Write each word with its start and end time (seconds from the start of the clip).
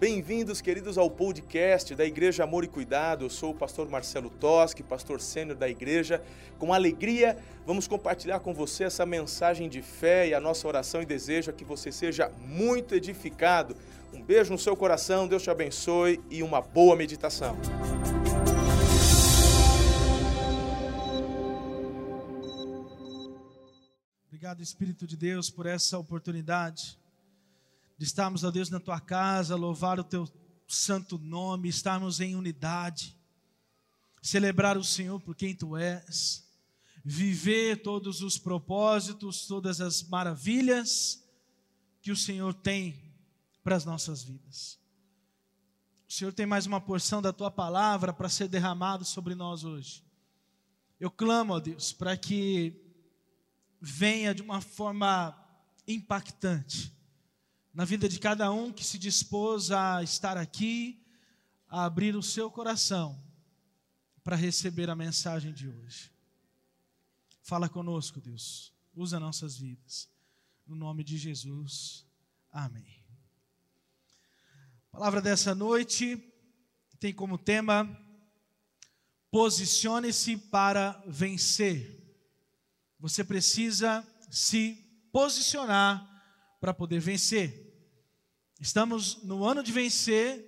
Bem-vindos, 0.00 0.62
queridos, 0.62 0.96
ao 0.96 1.10
podcast 1.10 1.94
da 1.94 2.06
Igreja 2.06 2.44
Amor 2.44 2.64
e 2.64 2.68
Cuidado. 2.68 3.26
Eu 3.26 3.28
sou 3.28 3.50
o 3.50 3.54
pastor 3.54 3.86
Marcelo 3.86 4.30
Toschi, 4.30 4.82
pastor 4.82 5.20
sênior 5.20 5.58
da 5.58 5.68
igreja. 5.68 6.22
Com 6.58 6.72
alegria, 6.72 7.36
vamos 7.66 7.86
compartilhar 7.86 8.40
com 8.40 8.54
você 8.54 8.84
essa 8.84 9.04
mensagem 9.04 9.68
de 9.68 9.82
fé 9.82 10.28
e 10.28 10.32
a 10.32 10.40
nossa 10.40 10.66
oração 10.66 11.02
e 11.02 11.04
desejo 11.04 11.50
é 11.50 11.52
que 11.52 11.66
você 11.66 11.92
seja 11.92 12.30
muito 12.38 12.94
edificado. 12.94 13.76
Um 14.10 14.22
beijo 14.22 14.50
no 14.50 14.58
seu 14.58 14.74
coração, 14.74 15.28
Deus 15.28 15.42
te 15.42 15.50
abençoe 15.50 16.18
e 16.30 16.42
uma 16.42 16.62
boa 16.62 16.96
meditação. 16.96 17.54
Obrigado, 24.28 24.62
Espírito 24.62 25.06
de 25.06 25.18
Deus, 25.18 25.50
por 25.50 25.66
essa 25.66 25.98
oportunidade 25.98 26.98
de 28.00 28.06
estarmos, 28.06 28.44
ó 28.44 28.50
Deus, 28.50 28.70
na 28.70 28.80
tua 28.80 28.98
casa, 28.98 29.54
louvar 29.54 30.00
o 30.00 30.04
teu 30.04 30.26
santo 30.66 31.18
nome, 31.18 31.68
estarmos 31.68 32.18
em 32.18 32.34
unidade, 32.34 33.14
celebrar 34.22 34.78
o 34.78 34.82
Senhor 34.82 35.20
por 35.20 35.36
quem 35.36 35.54
tu 35.54 35.76
és, 35.76 36.50
viver 37.04 37.82
todos 37.82 38.22
os 38.22 38.38
propósitos, 38.38 39.46
todas 39.46 39.82
as 39.82 40.02
maravilhas 40.02 41.22
que 42.00 42.10
o 42.10 42.16
Senhor 42.16 42.54
tem 42.54 42.98
para 43.62 43.76
as 43.76 43.84
nossas 43.84 44.22
vidas. 44.22 44.78
O 46.08 46.12
Senhor 46.14 46.32
tem 46.32 46.46
mais 46.46 46.64
uma 46.64 46.80
porção 46.80 47.20
da 47.20 47.34
tua 47.34 47.50
palavra 47.50 48.14
para 48.14 48.30
ser 48.30 48.48
derramado 48.48 49.04
sobre 49.04 49.34
nós 49.34 49.62
hoje. 49.62 50.02
Eu 50.98 51.10
clamo, 51.10 51.52
ó 51.52 51.60
Deus, 51.60 51.92
para 51.92 52.16
que 52.16 52.80
venha 53.78 54.34
de 54.34 54.40
uma 54.40 54.62
forma 54.62 55.36
impactante 55.86 56.98
na 57.72 57.84
vida 57.84 58.08
de 58.08 58.18
cada 58.18 58.50
um 58.52 58.72
que 58.72 58.84
se 58.84 58.98
dispôs 58.98 59.70
a 59.70 60.02
estar 60.02 60.36
aqui, 60.36 61.04
a 61.68 61.84
abrir 61.84 62.16
o 62.16 62.22
seu 62.22 62.50
coração 62.50 63.22
para 64.24 64.36
receber 64.36 64.90
a 64.90 64.96
mensagem 64.96 65.52
de 65.52 65.68
hoje. 65.68 66.10
Fala 67.42 67.68
conosco, 67.68 68.20
Deus. 68.20 68.72
Usa 68.94 69.20
nossas 69.20 69.56
vidas. 69.56 70.08
No 70.66 70.74
nome 70.74 71.02
de 71.04 71.16
Jesus. 71.16 72.04
Amém. 72.50 73.04
A 74.88 74.92
palavra 74.92 75.22
dessa 75.22 75.54
noite 75.54 76.16
tem 76.98 77.14
como 77.14 77.38
tema 77.38 77.88
Posicione-se 79.30 80.36
para 80.36 81.00
vencer. 81.06 82.00
Você 82.98 83.22
precisa 83.22 84.06
se 84.28 84.74
posicionar 85.12 86.06
para 86.60 86.74
poder 86.74 87.00
vencer. 87.00 87.69
Estamos 88.60 89.22
no 89.22 89.42
ano 89.42 89.62
de 89.62 89.72
vencer 89.72 90.46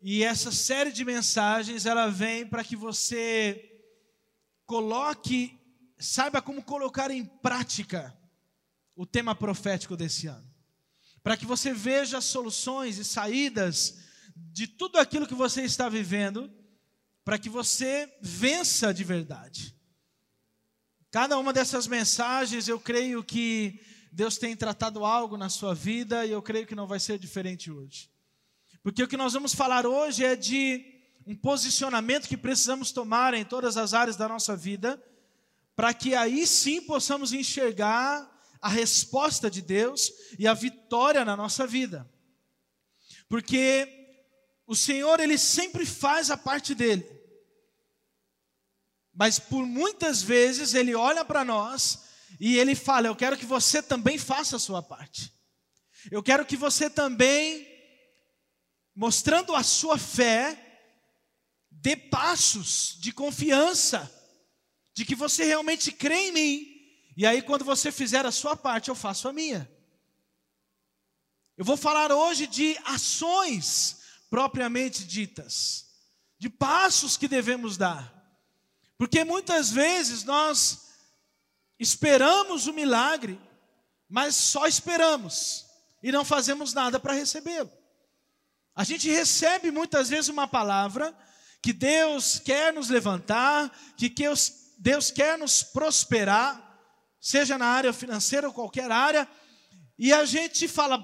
e 0.00 0.22
essa 0.22 0.52
série 0.52 0.92
de 0.92 1.04
mensagens 1.04 1.86
ela 1.86 2.06
vem 2.06 2.46
para 2.46 2.62
que 2.62 2.76
você 2.76 3.82
coloque, 4.64 5.58
saiba 5.98 6.40
como 6.40 6.62
colocar 6.62 7.10
em 7.10 7.24
prática 7.24 8.16
o 8.94 9.04
tema 9.04 9.34
profético 9.34 9.96
desse 9.96 10.28
ano. 10.28 10.48
Para 11.20 11.36
que 11.36 11.44
você 11.44 11.74
veja 11.74 12.20
soluções 12.20 12.96
e 12.96 13.04
saídas 13.04 13.98
de 14.36 14.68
tudo 14.68 14.96
aquilo 14.96 15.26
que 15.26 15.34
você 15.34 15.62
está 15.62 15.88
vivendo, 15.88 16.48
para 17.24 17.40
que 17.40 17.48
você 17.48 18.08
vença 18.22 18.94
de 18.94 19.02
verdade. 19.02 19.76
Cada 21.10 21.36
uma 21.36 21.52
dessas 21.52 21.88
mensagens, 21.88 22.68
eu 22.68 22.78
creio 22.78 23.24
que 23.24 23.80
Deus 24.12 24.38
tem 24.38 24.56
tratado 24.56 25.04
algo 25.04 25.36
na 25.36 25.48
sua 25.48 25.74
vida 25.74 26.24
e 26.24 26.30
eu 26.30 26.42
creio 26.42 26.66
que 26.66 26.74
não 26.74 26.86
vai 26.86 26.98
ser 26.98 27.18
diferente 27.18 27.70
hoje. 27.70 28.10
Porque 28.82 29.02
o 29.02 29.08
que 29.08 29.16
nós 29.16 29.32
vamos 29.32 29.54
falar 29.54 29.86
hoje 29.86 30.24
é 30.24 30.34
de 30.34 30.84
um 31.26 31.36
posicionamento 31.36 32.28
que 32.28 32.36
precisamos 32.36 32.90
tomar 32.90 33.34
em 33.34 33.44
todas 33.44 33.76
as 33.76 33.92
áreas 33.92 34.16
da 34.16 34.28
nossa 34.28 34.56
vida, 34.56 35.02
para 35.76 35.92
que 35.92 36.14
aí 36.14 36.46
sim 36.46 36.80
possamos 36.80 37.32
enxergar 37.32 38.26
a 38.60 38.68
resposta 38.68 39.50
de 39.50 39.60
Deus 39.60 40.10
e 40.38 40.46
a 40.46 40.54
vitória 40.54 41.24
na 41.24 41.36
nossa 41.36 41.66
vida. 41.66 42.08
Porque 43.28 43.86
o 44.66 44.74
Senhor, 44.74 45.20
Ele 45.20 45.36
sempre 45.38 45.84
faz 45.84 46.30
a 46.30 46.36
parte 46.36 46.74
dele. 46.74 47.06
Mas 49.14 49.38
por 49.38 49.66
muitas 49.66 50.22
vezes 50.22 50.74
Ele 50.74 50.94
olha 50.94 51.24
para 51.24 51.44
nós 51.44 52.07
e 52.40 52.58
ele 52.58 52.74
fala: 52.74 53.06
Eu 53.06 53.16
quero 53.16 53.36
que 53.36 53.46
você 53.46 53.82
também 53.82 54.18
faça 54.18 54.56
a 54.56 54.60
sua 54.60 54.82
parte. 54.82 55.32
Eu 56.10 56.22
quero 56.22 56.46
que 56.46 56.56
você 56.56 56.88
também, 56.88 57.66
mostrando 58.94 59.54
a 59.54 59.62
sua 59.62 59.98
fé, 59.98 60.80
dê 61.70 61.96
passos 61.96 62.96
de 63.00 63.12
confiança, 63.12 64.10
de 64.94 65.04
que 65.04 65.14
você 65.14 65.44
realmente 65.44 65.92
crê 65.92 66.28
em 66.28 66.32
mim. 66.32 66.78
E 67.16 67.26
aí, 67.26 67.42
quando 67.42 67.64
você 67.64 67.90
fizer 67.90 68.24
a 68.24 68.32
sua 68.32 68.56
parte, 68.56 68.88
eu 68.88 68.94
faço 68.94 69.28
a 69.28 69.32
minha. 69.32 69.68
Eu 71.56 71.64
vou 71.64 71.76
falar 71.76 72.12
hoje 72.12 72.46
de 72.46 72.78
ações 72.84 73.98
propriamente 74.30 75.04
ditas, 75.04 75.86
de 76.38 76.48
passos 76.48 77.16
que 77.16 77.26
devemos 77.26 77.76
dar. 77.76 78.14
Porque 78.96 79.24
muitas 79.24 79.70
vezes 79.70 80.22
nós 80.22 80.87
Esperamos 81.78 82.66
o 82.66 82.72
milagre, 82.72 83.40
mas 84.08 84.34
só 84.34 84.66
esperamos 84.66 85.66
e 86.02 86.10
não 86.10 86.24
fazemos 86.24 86.72
nada 86.72 86.98
para 86.98 87.12
recebê-lo. 87.12 87.70
A 88.74 88.84
gente 88.84 89.10
recebe 89.10 89.70
muitas 89.70 90.08
vezes 90.08 90.28
uma 90.28 90.46
palavra 90.46 91.16
que 91.60 91.72
Deus 91.72 92.38
quer 92.38 92.72
nos 92.72 92.88
levantar, 92.88 93.76
que 93.96 94.12
Deus 94.78 95.10
quer 95.10 95.36
nos 95.36 95.62
prosperar, 95.62 96.64
seja 97.20 97.58
na 97.58 97.66
área 97.66 97.92
financeira 97.92 98.46
ou 98.46 98.54
qualquer 98.54 98.90
área, 98.90 99.28
e 99.98 100.12
a 100.12 100.24
gente 100.24 100.68
fala: 100.68 101.02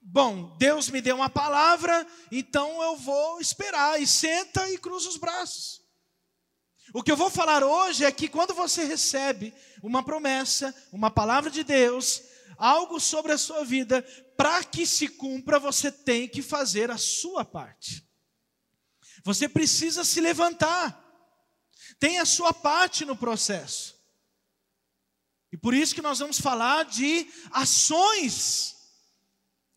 bom, 0.00 0.56
Deus 0.56 0.88
me 0.88 1.02
deu 1.02 1.16
uma 1.16 1.28
palavra, 1.28 2.06
então 2.30 2.82
eu 2.82 2.96
vou 2.96 3.40
esperar, 3.40 4.00
e 4.00 4.06
senta 4.06 4.70
e 4.70 4.78
cruza 4.78 5.08
os 5.10 5.18
braços. 5.18 5.81
O 6.92 7.02
que 7.02 7.10
eu 7.10 7.16
vou 7.16 7.30
falar 7.30 7.64
hoje 7.64 8.04
é 8.04 8.12
que 8.12 8.28
quando 8.28 8.52
você 8.52 8.84
recebe 8.84 9.54
uma 9.82 10.02
promessa, 10.02 10.74
uma 10.92 11.10
palavra 11.10 11.50
de 11.50 11.64
Deus, 11.64 12.22
algo 12.58 13.00
sobre 13.00 13.32
a 13.32 13.38
sua 13.38 13.64
vida, 13.64 14.02
para 14.36 14.62
que 14.62 14.86
se 14.86 15.08
cumpra, 15.08 15.58
você 15.58 15.90
tem 15.90 16.28
que 16.28 16.42
fazer 16.42 16.90
a 16.90 16.98
sua 16.98 17.44
parte. 17.44 18.06
Você 19.24 19.48
precisa 19.48 20.04
se 20.04 20.20
levantar. 20.20 21.00
Tem 21.98 22.18
a 22.18 22.26
sua 22.26 22.52
parte 22.52 23.04
no 23.04 23.16
processo. 23.16 23.98
E 25.50 25.56
por 25.56 25.72
isso 25.72 25.94
que 25.94 26.02
nós 26.02 26.18
vamos 26.18 26.38
falar 26.38 26.84
de 26.84 27.26
ações, 27.50 28.76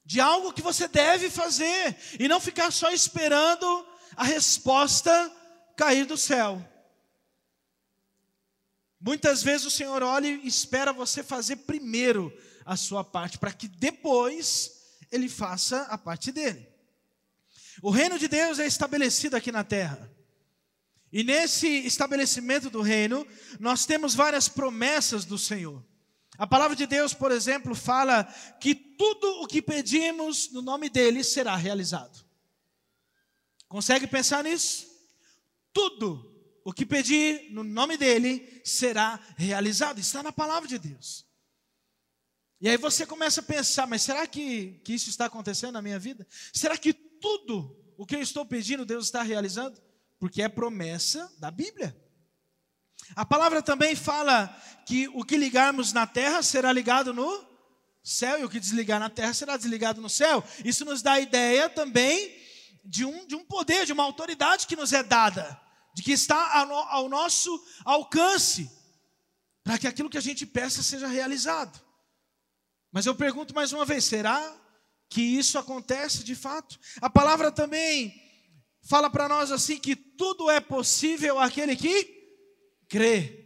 de 0.04 0.20
algo 0.20 0.52
que 0.52 0.62
você 0.62 0.88
deve 0.88 1.30
fazer, 1.30 1.98
e 2.20 2.28
não 2.28 2.40
ficar 2.40 2.72
só 2.72 2.92
esperando 2.92 3.88
a 4.18 4.24
resposta 4.24 5.32
cair 5.78 6.06
do 6.06 6.18
céu. 6.18 6.75
Muitas 9.06 9.44
vezes 9.44 9.68
o 9.68 9.70
Senhor 9.70 10.02
olha 10.02 10.28
e 10.28 10.48
espera 10.48 10.92
você 10.92 11.22
fazer 11.22 11.58
primeiro 11.58 12.36
a 12.66 12.76
sua 12.76 13.04
parte, 13.04 13.38
para 13.38 13.54
que 13.54 13.68
depois 13.68 14.98
ele 15.12 15.30
faça 15.30 15.84
a 15.84 15.96
parte 15.96 16.32
dele. 16.32 16.68
O 17.84 17.92
reino 17.92 18.18
de 18.18 18.28
Deus 18.28 18.58
é 18.58 18.66
estabelecido 18.66 19.36
aqui 19.36 19.52
na 19.52 19.64
terra. 19.64 20.12
E 21.14 21.24
nesse 21.24 21.68
estabelecimento 21.68 22.68
do 22.68 22.82
reino, 22.82 23.28
nós 23.60 23.86
temos 23.86 24.16
várias 24.16 24.50
promessas 24.50 25.24
do 25.24 25.38
Senhor. 25.38 25.86
A 26.36 26.48
palavra 26.48 26.76
de 26.76 26.88
Deus, 26.88 27.14
por 27.14 27.32
exemplo, 27.32 27.76
fala 27.76 28.24
que 28.60 28.74
tudo 28.74 29.44
o 29.44 29.46
que 29.46 29.62
pedimos 29.62 30.50
no 30.50 30.64
nome 30.64 30.90
dele 30.90 31.24
será 31.24 31.56
realizado. 31.56 32.26
Consegue 33.68 34.08
pensar 34.08 34.44
nisso? 34.44 34.88
Tudo 35.72 36.35
o 36.66 36.74
que 36.74 36.84
pedir 36.84 37.52
no 37.52 37.64
nome 37.64 37.96
dele 37.96 38.60
será 38.66 39.20
realizado. 39.38 40.00
Está 40.00 40.24
na 40.24 40.32
palavra 40.32 40.68
de 40.68 40.80
Deus. 40.80 41.24
E 42.60 42.68
aí 42.68 42.76
você 42.76 43.06
começa 43.06 43.40
a 43.40 43.44
pensar, 43.44 43.86
mas 43.86 44.02
será 44.02 44.26
que, 44.26 44.82
que 44.84 44.96
isso 44.96 45.08
está 45.08 45.28
acontecendo 45.28 45.74
na 45.74 45.82
minha 45.82 46.00
vida? 46.00 46.26
Será 46.52 46.76
que 46.76 46.92
tudo 46.92 47.80
o 47.96 48.04
que 48.04 48.16
eu 48.16 48.22
estou 48.22 48.44
pedindo 48.44 48.84
Deus 48.84 49.06
está 49.06 49.22
realizando? 49.22 49.80
Porque 50.18 50.42
é 50.42 50.50
promessa 50.50 51.32
da 51.38 51.52
Bíblia. 51.52 51.96
A 53.16 53.24
palavra 53.24 53.62
também 53.62 53.96
fala 53.96 54.48
que 54.88 55.08
o 55.10 55.24
que 55.24 55.38
ligarmos 55.38 55.94
na 55.94 56.08
terra 56.08 56.42
será 56.42 56.74
ligado 56.74 57.14
no 57.14 57.46
céu, 58.04 58.40
e 58.40 58.44
o 58.44 58.50
que 58.50 58.60
desligar 58.60 59.00
na 59.00 59.10
terra 59.10 59.36
será 59.36 59.56
desligado 59.56 60.02
no 60.02 60.10
céu. 60.10 60.44
Isso 60.64 60.84
nos 60.84 61.04
dá 61.04 61.14
a 61.14 61.20
ideia 61.20 61.70
também 61.70 62.36
de 62.84 63.06
um, 63.06 63.28
de 63.28 63.36
um 63.36 63.46
poder, 63.46 63.86
de 63.86 63.94
uma 63.94 64.04
autoridade 64.04 64.66
que 64.66 64.76
nos 64.76 64.94
é 64.94 65.04
dada 65.04 65.64
de 65.96 66.04
que 66.04 66.12
está 66.12 66.62
ao 66.90 67.08
nosso 67.08 67.50
alcance, 67.86 68.70
para 69.64 69.78
que 69.78 69.88
aquilo 69.88 70.10
que 70.10 70.18
a 70.18 70.22
gente 70.22 70.46
peça 70.46 70.84
seja 70.84 71.08
realizado. 71.08 71.82
Mas 72.92 73.06
eu 73.06 73.16
pergunto 73.16 73.56
mais 73.56 73.72
uma 73.72 73.86
vez: 73.86 74.04
será 74.04 74.62
que 75.10 75.22
isso 75.22 75.58
acontece 75.58 76.26
de 76.26 76.36
fato. 76.36 76.78
A 77.00 77.10
palavra 77.10 77.50
também 77.50 78.14
fala 78.84 79.10
para 79.10 79.30
nós 79.30 79.54
assim 79.54 79.78
que 79.78 79.96
tudo 79.96 80.50
é 80.50 80.60
possível 80.60 81.40
aquele 81.40 81.78
que 81.78 82.14
crê. 82.90 83.42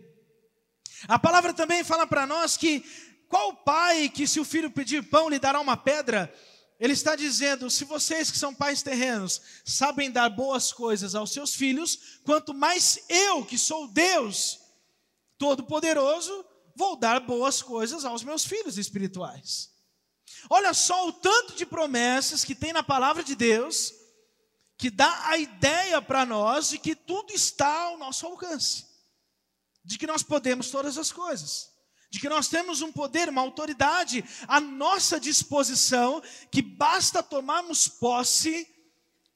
A 1.07 1.19
palavra 1.19 1.53
também 1.53 1.83
fala 1.83 2.07
para 2.07 2.25
nós 2.25 2.57
que 2.57 2.83
qual 3.27 3.55
pai 3.57 4.09
que 4.09 4.25
se 4.25 4.39
o 4.39 4.43
filho 4.43 4.71
pedir 4.71 5.03
pão 5.03 5.29
lhe 5.29 5.37
dará 5.37 5.59
uma 5.59 5.77
pedra? 5.77 6.33
Ele 6.79 6.93
está 6.93 7.15
dizendo: 7.15 7.69
se 7.69 7.83
vocês 7.83 8.31
que 8.31 8.37
são 8.37 8.55
pais 8.55 8.81
terrenos 8.81 9.41
sabem 9.65 10.09
dar 10.09 10.29
boas 10.29 10.71
coisas 10.71 11.13
aos 11.13 11.31
seus 11.31 11.53
filhos, 11.53 12.19
quanto 12.23 12.53
mais 12.53 13.03
eu, 13.09 13.45
que 13.45 13.57
sou 13.57 13.87
Deus 13.87 14.59
Todo-Poderoso, 15.37 16.45
vou 16.75 16.95
dar 16.95 17.19
boas 17.19 17.61
coisas 17.61 18.05
aos 18.05 18.23
meus 18.23 18.45
filhos 18.45 18.77
espirituais. 18.77 19.69
Olha 20.49 20.73
só 20.73 21.07
o 21.07 21.13
tanto 21.13 21.55
de 21.55 21.65
promessas 21.65 22.45
que 22.45 22.55
tem 22.55 22.71
na 22.71 22.83
palavra 22.83 23.23
de 23.23 23.35
Deus, 23.35 23.93
que 24.77 24.89
dá 24.89 25.27
a 25.27 25.37
ideia 25.37 26.01
para 26.01 26.25
nós 26.25 26.69
de 26.69 26.77
que 26.77 26.95
tudo 26.95 27.33
está 27.33 27.83
ao 27.83 27.97
nosso 27.97 28.25
alcance, 28.25 28.85
de 29.83 29.97
que 29.97 30.07
nós 30.07 30.23
podemos 30.23 30.69
todas 30.69 30.97
as 30.97 31.11
coisas, 31.11 31.69
de 32.09 32.19
que 32.19 32.29
nós 32.29 32.47
temos 32.47 32.81
um 32.81 32.91
poder, 32.91 33.29
uma 33.29 33.41
autoridade 33.41 34.23
à 34.47 34.59
nossa 34.59 35.19
disposição, 35.19 36.21
que 36.51 36.61
basta 36.61 37.21
tomarmos 37.21 37.87
posse, 37.87 38.67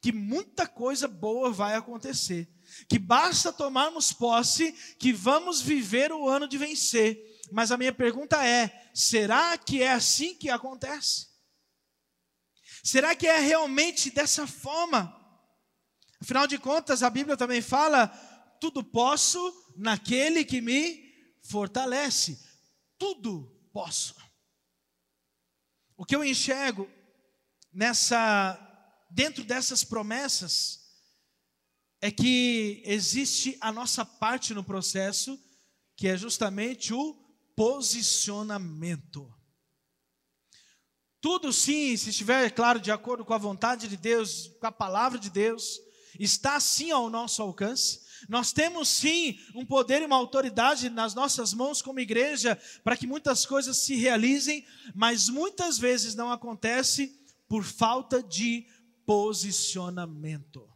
que 0.01 0.11
muita 0.11 0.67
coisa 0.67 1.07
boa 1.07 1.51
vai 1.51 1.75
acontecer, 1.75 2.49
que 2.89 2.97
basta 2.97 3.53
tomarmos 3.53 4.11
posse, 4.11 4.71
que 4.97 5.13
vamos 5.13 5.61
viver 5.61 6.11
o 6.11 6.27
ano 6.27 6.47
de 6.47 6.57
vencer. 6.57 7.17
Mas 7.51 7.71
a 7.71 7.77
minha 7.77 7.93
pergunta 7.93 8.45
é: 8.45 8.89
será 8.93 9.57
que 9.57 9.81
é 9.83 9.91
assim 9.91 10.33
que 10.33 10.49
acontece? 10.49 11.27
Será 12.83 13.15
que 13.15 13.27
é 13.27 13.39
realmente 13.39 14.09
dessa 14.09 14.47
forma? 14.47 15.15
Afinal 16.19 16.47
de 16.47 16.57
contas, 16.57 17.03
a 17.03 17.09
Bíblia 17.09 17.37
também 17.37 17.61
fala: 17.61 18.07
tudo 18.59 18.83
posso 18.83 19.39
naquele 19.77 20.43
que 20.43 20.59
me 20.59 21.03
fortalece. 21.43 22.52
Tudo 22.97 23.69
posso. 23.71 24.15
O 25.97 26.05
que 26.05 26.15
eu 26.15 26.23
enxergo 26.23 26.89
nessa 27.71 28.59
dentro 29.09 29.43
dessas 29.43 29.83
promessas 29.83 30.81
é 32.01 32.11
que 32.11 32.81
existe 32.85 33.57
a 33.61 33.71
nossa 33.71 34.03
parte 34.03 34.53
no 34.53 34.63
processo, 34.63 35.39
que 35.95 36.07
é 36.07 36.17
justamente 36.17 36.93
o 36.93 37.13
posicionamento. 37.55 39.33
Tudo 41.21 41.53
sim, 41.53 41.95
se 41.95 42.09
estiver, 42.09 42.51
claro, 42.51 42.81
de 42.81 42.91
acordo 42.91 43.23
com 43.23 43.33
a 43.33 43.37
vontade 43.37 43.87
de 43.87 43.95
Deus, 43.95 44.47
com 44.59 44.67
a 44.67 44.71
palavra 44.71 45.17
de 45.17 45.29
Deus, 45.29 45.79
está 46.19 46.59
sim 46.59 46.91
ao 46.91 47.09
nosso 47.09 47.41
alcance. 47.41 48.01
Nós 48.27 48.51
temos 48.51 48.87
sim 48.87 49.39
um 49.55 49.65
poder 49.65 50.01
e 50.01 50.05
uma 50.05 50.15
autoridade 50.15 50.89
nas 50.89 51.13
nossas 51.13 51.53
mãos 51.53 51.81
como 51.81 51.99
igreja 51.99 52.59
para 52.83 52.97
que 52.97 53.07
muitas 53.07 53.45
coisas 53.45 53.77
se 53.77 53.95
realizem, 53.95 54.65
mas 54.93 55.29
muitas 55.29 55.77
vezes 55.77 56.15
não 56.15 56.31
acontece 56.31 57.19
por 57.47 57.63
falta 57.63 58.21
de 58.21 58.65
posicionamento. 59.05 60.67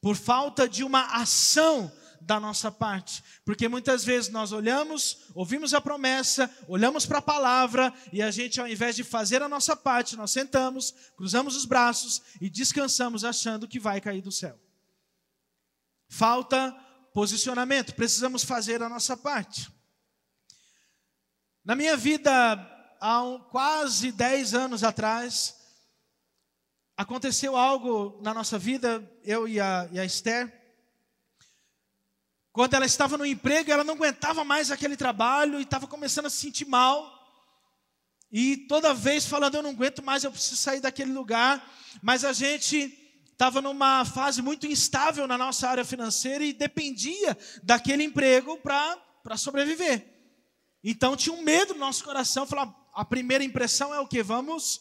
Por 0.00 0.16
falta 0.16 0.68
de 0.68 0.84
uma 0.84 1.02
ação 1.16 1.90
da 2.20 2.38
nossa 2.38 2.70
parte, 2.70 3.22
porque 3.44 3.68
muitas 3.68 4.04
vezes 4.04 4.30
nós 4.30 4.52
olhamos, 4.52 5.28
ouvimos 5.34 5.72
a 5.72 5.80
promessa, 5.80 6.50
olhamos 6.66 7.06
para 7.06 7.18
a 7.18 7.22
palavra 7.22 7.92
e 8.12 8.20
a 8.20 8.30
gente, 8.30 8.60
ao 8.60 8.68
invés 8.68 8.96
de 8.96 9.04
fazer 9.04 9.40
a 9.42 9.48
nossa 9.48 9.76
parte, 9.76 10.16
nós 10.16 10.30
sentamos, 10.30 10.94
cruzamos 11.16 11.56
os 11.56 11.64
braços 11.64 12.20
e 12.40 12.50
descansamos 12.50 13.24
achando 13.24 13.68
que 13.68 13.80
vai 13.80 14.00
cair 14.00 14.20
do 14.20 14.32
céu. 14.32 14.58
Falta 16.08 16.72
posicionamento, 17.12 17.94
precisamos 17.94 18.44
fazer 18.44 18.82
a 18.82 18.88
nossa 18.88 19.16
parte. 19.16 19.70
Na 21.64 21.74
minha 21.74 21.96
vida, 21.96 22.32
há 23.00 23.22
um, 23.22 23.38
quase 23.40 24.10
10 24.12 24.54
anos 24.54 24.82
atrás, 24.82 25.54
aconteceu 26.96 27.56
algo 27.56 28.18
na 28.22 28.32
nossa 28.32 28.58
vida, 28.58 29.08
eu 29.22 29.46
e 29.46 29.60
a, 29.60 29.88
e 29.92 30.00
a 30.00 30.04
Esther, 30.04 30.58
quando 32.52 32.74
ela 32.74 32.86
estava 32.86 33.16
no 33.16 33.24
emprego, 33.24 33.70
ela 33.70 33.84
não 33.84 33.94
aguentava 33.94 34.42
mais 34.42 34.72
aquele 34.72 34.96
trabalho 34.96 35.60
e 35.60 35.62
estava 35.62 35.86
começando 35.86 36.26
a 36.26 36.30
se 36.30 36.38
sentir 36.38 36.66
mal. 36.66 37.16
E 38.32 38.56
toda 38.66 38.92
vez 38.92 39.26
falando, 39.26 39.54
eu 39.54 39.62
não 39.62 39.70
aguento 39.70 40.02
mais, 40.02 40.24
eu 40.24 40.32
preciso 40.32 40.56
sair 40.56 40.80
daquele 40.80 41.12
lugar. 41.12 41.64
Mas 42.02 42.24
a 42.24 42.32
gente 42.32 43.07
estava 43.38 43.62
numa 43.62 44.04
fase 44.04 44.42
muito 44.42 44.66
instável 44.66 45.24
na 45.28 45.38
nossa 45.38 45.68
área 45.68 45.84
financeira 45.84 46.42
e 46.42 46.52
dependia 46.52 47.38
daquele 47.62 48.02
emprego 48.02 48.58
para 48.58 49.36
sobreviver. 49.36 50.04
Então 50.82 51.16
tinha 51.16 51.32
um 51.32 51.42
medo 51.42 51.72
no 51.72 51.78
nosso 51.78 52.02
coração, 52.02 52.44
falar, 52.44 52.74
a 52.92 53.04
primeira 53.04 53.44
impressão 53.44 53.94
é 53.94 54.00
o 54.00 54.08
que? 54.08 54.24
Vamos 54.24 54.80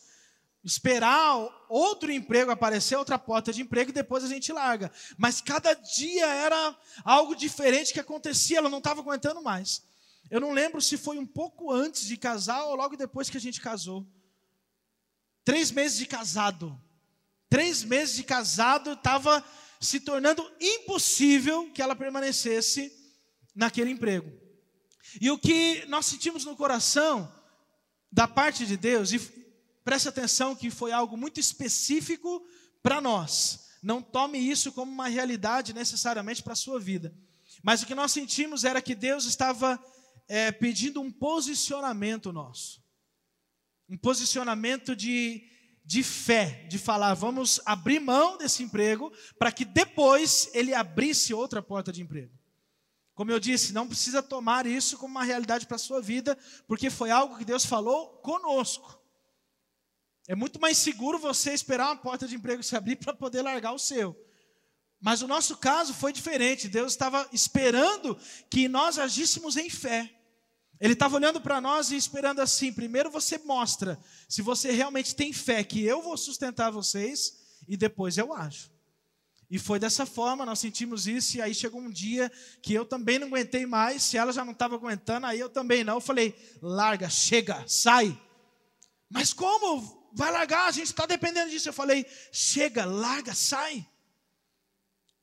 esperar 0.63 1.36
outro 1.69 2.12
emprego 2.12 2.50
aparecer, 2.50 2.95
outra 2.95 3.19
porta 3.19 3.54
de 3.54 3.62
emprego 3.62 3.92
e 3.92 3.94
depois 3.94 4.24
a 4.24 4.27
gente 4.27 4.51
larga. 4.51 4.92
Mas 5.19 5.39
cada 5.39 5.75
dia 5.75 6.25
era 6.25 6.75
algo 7.06 7.36
diferente 7.36 7.94
que 7.94 8.00
acontecia, 8.00 8.57
ela 8.57 8.69
não 8.69 8.80
estava 8.80 9.01
aguentando 9.01 9.39
mais. 9.39 9.83
Eu 10.31 10.42
não 10.42 10.51
lembro 10.51 10.81
se 10.81 10.98
foi 10.98 11.19
um 11.19 11.27
pouco 11.27 11.71
antes 11.71 12.07
de 12.07 12.18
casar 12.18 12.63
ou 12.63 12.75
logo 12.75 12.98
depois 12.98 13.30
que 13.30 13.38
a 13.38 13.42
gente 13.42 13.62
casou. 13.62 14.03
Três 15.45 15.69
meses 15.69 16.00
de 16.00 16.07
casado. 16.07 16.81
Três 17.50 17.84
meses 17.84 18.16
de 18.16 18.24
casado 18.24 18.94
estava 18.94 19.44
se 19.80 20.00
tornando 20.00 20.50
impossível 20.60 21.72
que 21.72 21.82
ela 21.82 21.96
permanecesse 21.96 22.92
naquele 23.56 23.92
emprego. 23.92 24.32
E 25.22 25.32
o 25.32 25.38
que 25.38 25.86
nós 25.88 26.06
sentimos 26.06 26.44
no 26.46 26.56
coração 26.56 27.34
da 28.12 28.28
parte 28.28 28.66
de 28.66 28.76
Deus, 28.76 29.12
e 29.12 29.20
Preste 29.88 30.10
atenção 30.10 30.54
que 30.54 30.70
foi 30.70 30.92
algo 30.92 31.16
muito 31.16 31.40
específico 31.40 32.46
para 32.84 33.00
nós. 33.00 33.70
Não 33.82 34.02
tome 34.02 34.38
isso 34.38 34.70
como 34.74 34.92
uma 34.92 35.08
realidade 35.08 35.72
necessariamente 35.72 36.44
para 36.44 36.52
a 36.52 36.58
sua 36.58 36.78
vida. 36.78 37.16
Mas 37.64 37.82
o 37.82 37.86
que 37.86 37.96
nós 37.96 38.12
sentimos 38.12 38.66
era 38.66 38.82
que 38.82 38.94
Deus 38.94 39.24
estava 39.24 39.82
é, 40.28 40.52
pedindo 40.52 41.00
um 41.00 41.10
posicionamento 41.10 42.34
nosso. 42.34 42.84
Um 43.88 43.98
posicionamento 43.98 44.94
de, 44.94 45.50
de 45.88 46.04
fé, 46.04 46.66
de 46.69 46.78
falar, 46.78 47.13
vamos 47.13 47.62
abrir 47.66 48.01
mão 48.01 48.38
desse 48.38 48.62
emprego 48.62 49.10
para 49.39 49.53
que 49.53 49.63
depois 49.63 50.50
ele 50.53 50.74
abrisse 50.74 51.34
outra 51.34 51.62
porta 51.62 51.94
de 51.94 52.01
emprego. 52.01 52.38
Como 53.15 53.32
eu 53.32 53.39
disse, 53.39 53.72
não 53.72 53.88
precisa 53.88 54.22
tomar 54.22 54.65
isso 54.65 54.98
como 54.98 55.12
uma 55.12 55.24
realidade 55.24 55.65
para 55.65 55.77
a 55.77 55.79
sua 55.79 56.01
vida, 56.01 56.38
porque 56.67 56.89
foi 56.89 57.10
algo 57.10 57.38
que 57.38 57.46
Deus 57.46 57.65
falou 57.65 58.17
conosco. 58.17 59.01
É 60.27 60.36
muito 60.36 60.60
mais 60.60 60.77
seguro 60.77 61.17
você 61.17 61.53
esperar 61.53 61.86
uma 61.86 61.96
porta 61.96 62.27
de 62.27 62.36
emprego 62.36 62.62
se 62.62 62.75
abrir 62.75 62.98
para 62.98 63.13
poder 63.13 63.41
largar 63.41 63.72
o 63.72 63.79
seu. 63.79 64.13
Mas 65.00 65.22
o 65.22 65.27
nosso 65.27 65.56
caso 65.56 65.94
foi 65.94 66.12
diferente. 66.12 66.67
Deus 66.67 66.91
estava 66.91 67.25
esperando 67.32 68.20
que 68.50 68.67
nós 68.67 69.00
agíssemos 69.00 69.56
em 69.56 69.70
fé. 69.70 70.16
Ele 70.79 70.93
estava 70.93 71.15
olhando 71.15 71.41
para 71.41 71.60
nós 71.60 71.91
e 71.91 71.96
esperando 71.96 72.39
assim: 72.39 72.72
primeiro 72.72 73.10
você 73.10 73.38
mostra 73.39 74.00
se 74.27 74.41
você 74.41 74.72
realmente 74.72 75.15
tem 75.15 75.34
fé 75.34 75.63
que 75.63 75.84
eu 75.84 76.01
vou 76.01 76.17
sustentar 76.17 76.72
vocês, 76.72 77.38
e 77.67 77.75
depois 77.75 78.17
eu 78.17 78.34
ajo. 78.34 78.69
E 79.50 79.57
foi 79.57 79.79
dessa 79.79 80.05
forma, 80.05 80.46
nós 80.46 80.60
sentimos 80.60 81.07
isso, 81.07 81.38
e 81.38 81.41
aí 81.41 81.55
chegou 81.55 81.79
um 81.79 81.89
dia 81.89 82.31
que 82.62 82.74
eu 82.74 82.86
também 82.86 83.17
não 83.17 83.27
aguentei 83.27 83.65
mais, 83.65 84.03
se 84.03 84.17
ela 84.17 84.34
já 84.34 84.43
não 84.43 84.51
estava 84.51 84.75
aguentando, 84.75 85.25
aí 85.25 85.39
eu 85.39 85.50
também 85.50 85.84
não. 85.84 85.96
Eu 85.96 86.01
falei: 86.01 86.36
larga, 86.62 87.10
chega, 87.10 87.63
sai. 87.67 88.19
Mas 89.10 89.34
como? 89.34 89.98
vai 90.17 90.31
largar, 90.31 90.67
a 90.67 90.72
gente 90.72 90.88
está 90.88 91.05
dependendo 91.05 91.51
disso. 91.51 91.69
Eu 91.69 91.74
falei, 91.74 92.05
chega, 92.31 92.86
larga, 92.86 93.36
sai. 93.36 93.88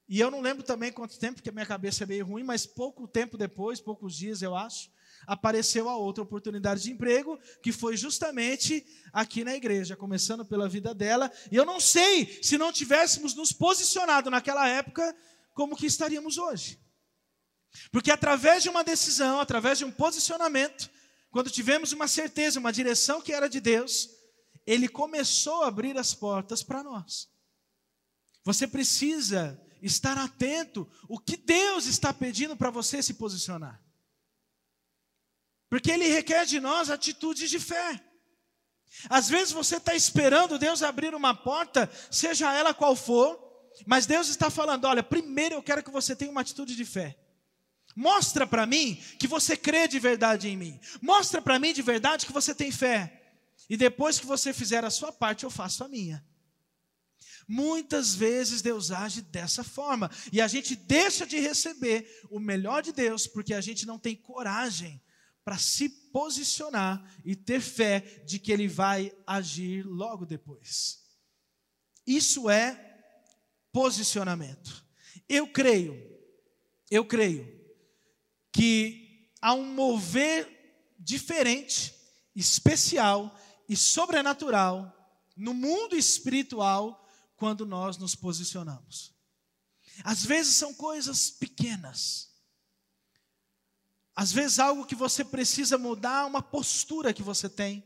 E 0.08 0.20
eu 0.20 0.30
não 0.30 0.40
lembro 0.40 0.62
também 0.62 0.92
quanto 0.92 1.18
tempo, 1.18 1.36
porque 1.36 1.50
minha 1.50 1.66
cabeça 1.66 2.04
é 2.04 2.06
meio 2.06 2.24
ruim, 2.24 2.44
mas 2.44 2.64
pouco 2.64 3.08
tempo 3.08 3.36
depois, 3.36 3.80
poucos 3.80 4.14
dias 4.14 4.40
eu 4.40 4.54
acho, 4.54 4.90
apareceu 5.26 5.88
a 5.88 5.96
outra 5.96 6.22
oportunidade 6.22 6.82
de 6.82 6.92
emprego, 6.92 7.38
que 7.62 7.72
foi 7.72 7.96
justamente 7.96 8.84
aqui 9.12 9.44
na 9.44 9.54
igreja, 9.54 9.96
começando 9.96 10.44
pela 10.44 10.68
vida 10.68 10.94
dela. 10.94 11.30
E 11.50 11.56
eu 11.56 11.64
não 11.64 11.80
sei 11.80 12.38
se 12.42 12.58
não 12.58 12.72
tivéssemos 12.72 13.34
nos 13.34 13.52
posicionado 13.52 14.30
naquela 14.30 14.68
época, 14.68 15.14
como 15.52 15.76
que 15.76 15.86
estaríamos 15.86 16.38
hoje. 16.38 16.78
Porque 17.90 18.10
através 18.10 18.62
de 18.62 18.68
uma 18.68 18.84
decisão, 18.84 19.40
através 19.40 19.78
de 19.78 19.84
um 19.84 19.90
posicionamento, 19.90 20.90
quando 21.30 21.50
tivemos 21.50 21.92
uma 21.92 22.06
certeza, 22.06 22.60
uma 22.60 22.72
direção 22.72 23.20
que 23.20 23.32
era 23.32 23.48
de 23.48 23.60
Deus, 23.60 24.08
ele 24.66 24.88
começou 24.88 25.62
a 25.62 25.68
abrir 25.68 25.98
as 25.98 26.14
portas 26.14 26.62
para 26.62 26.82
nós. 26.82 27.28
Você 28.44 28.66
precisa 28.66 29.60
estar 29.82 30.16
atento 30.16 30.88
o 31.08 31.18
que 31.18 31.36
Deus 31.36 31.86
está 31.86 32.12
pedindo 32.12 32.56
para 32.56 32.70
você 32.70 33.02
se 33.02 33.14
posicionar. 33.14 33.83
Porque 35.74 35.90
ele 35.90 36.06
requer 36.06 36.46
de 36.46 36.60
nós 36.60 36.88
atitudes 36.88 37.50
de 37.50 37.58
fé. 37.58 38.00
Às 39.10 39.28
vezes 39.28 39.52
você 39.52 39.78
está 39.78 39.92
esperando 39.92 40.56
Deus 40.56 40.84
abrir 40.84 41.12
uma 41.16 41.34
porta, 41.34 41.90
seja 42.12 42.54
ela 42.54 42.72
qual 42.72 42.94
for, 42.94 43.36
mas 43.84 44.06
Deus 44.06 44.28
está 44.28 44.48
falando: 44.50 44.84
olha, 44.84 45.02
primeiro 45.02 45.56
eu 45.56 45.62
quero 45.64 45.82
que 45.82 45.90
você 45.90 46.14
tenha 46.14 46.30
uma 46.30 46.42
atitude 46.42 46.76
de 46.76 46.84
fé. 46.84 47.18
Mostra 47.96 48.46
para 48.46 48.64
mim 48.66 49.02
que 49.18 49.26
você 49.26 49.56
crê 49.56 49.88
de 49.88 49.98
verdade 49.98 50.48
em 50.48 50.56
mim. 50.56 50.78
Mostra 51.02 51.42
para 51.42 51.58
mim 51.58 51.72
de 51.72 51.82
verdade 51.82 52.24
que 52.24 52.32
você 52.32 52.54
tem 52.54 52.70
fé. 52.70 53.34
E 53.68 53.76
depois 53.76 54.20
que 54.20 54.26
você 54.26 54.52
fizer 54.52 54.84
a 54.84 54.90
sua 54.90 55.10
parte, 55.10 55.42
eu 55.42 55.50
faço 55.50 55.82
a 55.82 55.88
minha. 55.88 56.24
Muitas 57.48 58.14
vezes 58.14 58.62
Deus 58.62 58.92
age 58.92 59.22
dessa 59.22 59.64
forma 59.64 60.08
e 60.32 60.40
a 60.40 60.46
gente 60.46 60.76
deixa 60.76 61.26
de 61.26 61.40
receber 61.40 62.20
o 62.30 62.38
melhor 62.38 62.80
de 62.80 62.92
Deus 62.92 63.26
porque 63.26 63.52
a 63.52 63.60
gente 63.60 63.84
não 63.84 63.98
tem 63.98 64.14
coragem 64.14 65.02
para 65.44 65.58
se 65.58 65.88
posicionar 65.88 67.04
e 67.24 67.36
ter 67.36 67.60
fé 67.60 68.00
de 68.24 68.38
que 68.38 68.50
Ele 68.50 68.66
vai 68.66 69.12
agir 69.26 69.84
logo 69.84 70.24
depois. 70.24 71.02
Isso 72.06 72.48
é 72.48 73.02
posicionamento. 73.72 74.84
Eu 75.28 75.46
creio, 75.46 75.94
eu 76.90 77.04
creio 77.04 77.44
que 78.52 79.30
há 79.40 79.52
um 79.52 79.64
mover 79.74 80.48
diferente, 80.98 81.94
especial 82.34 83.36
e 83.68 83.76
sobrenatural 83.76 84.90
no 85.36 85.52
mundo 85.52 85.96
espiritual 85.96 87.06
quando 87.36 87.66
nós 87.66 87.96
nos 87.96 88.14
posicionamos. 88.14 89.14
Às 90.02 90.24
vezes 90.24 90.54
são 90.54 90.72
coisas 90.74 91.30
pequenas. 91.30 92.33
Às 94.14 94.32
vezes 94.32 94.58
algo 94.58 94.86
que 94.86 94.94
você 94.94 95.24
precisa 95.24 95.76
mudar, 95.76 96.26
uma 96.26 96.42
postura 96.42 97.12
que 97.12 97.22
você 97.22 97.48
tem. 97.48 97.84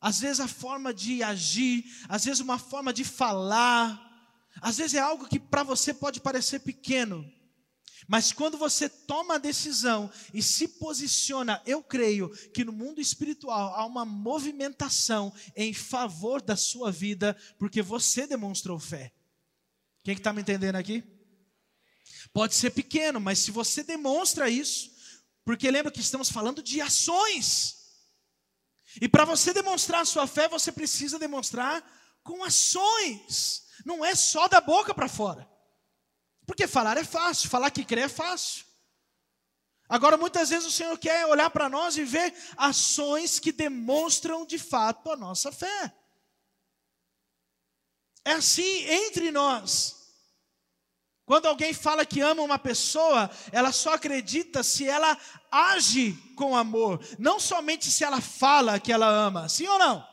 Às 0.00 0.20
vezes 0.20 0.40
a 0.40 0.48
forma 0.48 0.92
de 0.92 1.22
agir, 1.22 1.84
às 2.08 2.24
vezes 2.24 2.40
uma 2.40 2.58
forma 2.58 2.92
de 2.92 3.04
falar, 3.04 3.98
às 4.60 4.76
vezes 4.76 4.94
é 4.94 5.00
algo 5.00 5.28
que 5.28 5.38
para 5.38 5.62
você 5.62 5.94
pode 5.94 6.20
parecer 6.20 6.58
pequeno, 6.60 7.24
mas 8.08 8.32
quando 8.32 8.58
você 8.58 8.88
toma 8.88 9.36
a 9.36 9.38
decisão 9.38 10.10
e 10.34 10.42
se 10.42 10.66
posiciona, 10.66 11.62
eu 11.64 11.82
creio 11.82 12.28
que 12.52 12.64
no 12.64 12.72
mundo 12.72 13.00
espiritual 13.00 13.74
há 13.74 13.86
uma 13.86 14.04
movimentação 14.04 15.32
em 15.56 15.72
favor 15.72 16.42
da 16.42 16.56
sua 16.56 16.90
vida, 16.90 17.36
porque 17.58 17.80
você 17.80 18.26
demonstrou 18.26 18.78
fé. 18.78 19.12
Quem 20.02 20.14
está 20.14 20.14
que 20.14 20.22
tá 20.22 20.32
me 20.32 20.42
entendendo 20.42 20.76
aqui? 20.76 21.04
Pode 22.32 22.54
ser 22.54 22.70
pequeno, 22.70 23.20
mas 23.20 23.40
se 23.40 23.50
você 23.50 23.82
demonstra 23.82 24.48
isso, 24.48 24.90
porque 25.44 25.70
lembra 25.70 25.92
que 25.92 26.00
estamos 26.00 26.30
falando 26.30 26.62
de 26.62 26.80
ações. 26.80 27.82
E 29.00 29.08
para 29.08 29.24
você 29.24 29.52
demonstrar 29.52 30.02
a 30.02 30.06
sua 30.06 30.26
fé, 30.26 30.48
você 30.48 30.70
precisa 30.70 31.18
demonstrar 31.18 31.82
com 32.22 32.44
ações. 32.44 33.66
Não 33.84 34.04
é 34.04 34.14
só 34.14 34.48
da 34.48 34.60
boca 34.60 34.94
para 34.94 35.08
fora. 35.08 35.48
Porque 36.46 36.66
falar 36.66 36.96
é 36.96 37.04
fácil, 37.04 37.50
falar 37.50 37.70
que 37.70 37.84
crê 37.84 38.02
é 38.02 38.08
fácil. 38.08 38.64
Agora, 39.88 40.16
muitas 40.16 40.48
vezes 40.48 40.66
o 40.66 40.70
Senhor 40.70 40.96
quer 40.98 41.26
olhar 41.26 41.50
para 41.50 41.68
nós 41.68 41.96
e 41.96 42.04
ver 42.04 42.34
ações 42.56 43.38
que 43.38 43.52
demonstram 43.52 44.46
de 44.46 44.58
fato 44.58 45.10
a 45.10 45.16
nossa 45.16 45.52
fé. 45.52 45.94
É 48.24 48.32
assim 48.32 48.84
entre 48.84 49.30
nós. 49.30 50.01
Quando 51.32 51.46
alguém 51.46 51.72
fala 51.72 52.04
que 52.04 52.20
ama 52.20 52.42
uma 52.42 52.58
pessoa, 52.58 53.30
ela 53.52 53.72
só 53.72 53.94
acredita 53.94 54.62
se 54.62 54.86
ela 54.86 55.16
age 55.50 56.12
com 56.36 56.54
amor, 56.54 57.02
não 57.18 57.40
somente 57.40 57.90
se 57.90 58.04
ela 58.04 58.20
fala 58.20 58.78
que 58.78 58.92
ela 58.92 59.08
ama, 59.08 59.48
sim 59.48 59.66
ou 59.66 59.78
não? 59.78 60.06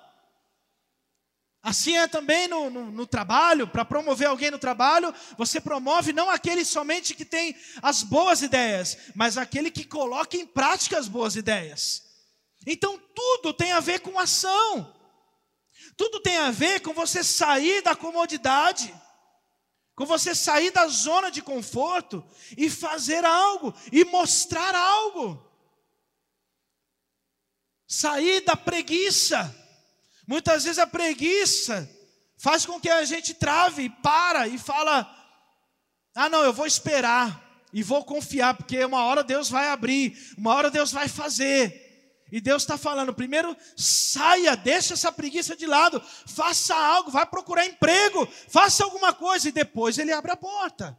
Assim 1.61 1.97
é 1.97 2.07
também 2.07 2.47
no, 2.47 2.69
no, 2.69 2.89
no 2.89 3.05
trabalho, 3.05 3.67
para 3.67 3.83
promover 3.83 4.29
alguém 4.29 4.49
no 4.49 4.57
trabalho, 4.57 5.13
você 5.37 5.59
promove 5.59 6.13
não 6.13 6.29
aquele 6.29 6.63
somente 6.63 7.13
que 7.13 7.25
tem 7.25 7.53
as 7.81 8.01
boas 8.01 8.41
ideias, 8.41 8.97
mas 9.13 9.37
aquele 9.37 9.69
que 9.69 9.83
coloca 9.83 10.37
em 10.37 10.45
prática 10.45 10.97
as 10.97 11.09
boas 11.09 11.35
ideias. 11.35 12.01
Então 12.65 12.97
tudo 13.13 13.53
tem 13.53 13.73
a 13.73 13.81
ver 13.81 13.99
com 13.99 14.17
ação, 14.17 14.95
tudo 15.97 16.21
tem 16.21 16.37
a 16.37 16.49
ver 16.49 16.79
com 16.79 16.93
você 16.93 17.25
sair 17.25 17.81
da 17.81 17.93
comodidade, 17.93 18.95
com 19.99 20.05
você 20.05 20.33
sair 20.33 20.71
da 20.71 20.87
zona 20.87 21.29
de 21.29 21.43
conforto 21.43 22.23
e 22.57 22.71
fazer 22.71 23.23
algo, 23.23 23.71
e 23.91 24.03
mostrar 24.05 24.73
algo, 24.73 25.45
sair 27.85 28.41
da 28.41 28.55
preguiça 28.55 29.55
Muitas 30.29 30.63
vezes 30.63 30.77
a 30.77 30.85
preguiça 30.85 31.89
faz 32.37 32.63
com 32.63 32.79
que 32.79 32.87
a 32.87 33.03
gente 33.03 33.33
trave, 33.33 33.89
para 33.89 34.47
e 34.47 34.59
fala: 34.59 35.11
ah, 36.13 36.29
não, 36.29 36.43
eu 36.43 36.53
vou 36.53 36.67
esperar 36.67 37.65
e 37.73 37.81
vou 37.81 38.05
confiar, 38.05 38.53
porque 38.53 38.85
uma 38.85 39.05
hora 39.05 39.23
Deus 39.23 39.49
vai 39.49 39.69
abrir, 39.69 40.15
uma 40.37 40.53
hora 40.53 40.69
Deus 40.69 40.91
vai 40.91 41.07
fazer. 41.07 41.88
E 42.31 42.39
Deus 42.39 42.63
está 42.63 42.77
falando: 42.77 43.13
primeiro 43.13 43.55
saia, 43.75 44.55
deixa 44.55 44.93
essa 44.93 45.11
preguiça 45.11 45.55
de 45.55 45.65
lado, 45.65 46.01
faça 46.27 46.75
algo, 46.75 47.11
vai 47.11 47.25
procurar 47.25 47.65
emprego, 47.65 48.27
faça 48.47 48.83
alguma 48.83 49.13
coisa, 49.13 49.49
e 49.49 49.51
depois 49.51 49.97
Ele 49.97 50.11
abre 50.11 50.31
a 50.31 50.37
porta. 50.37 50.97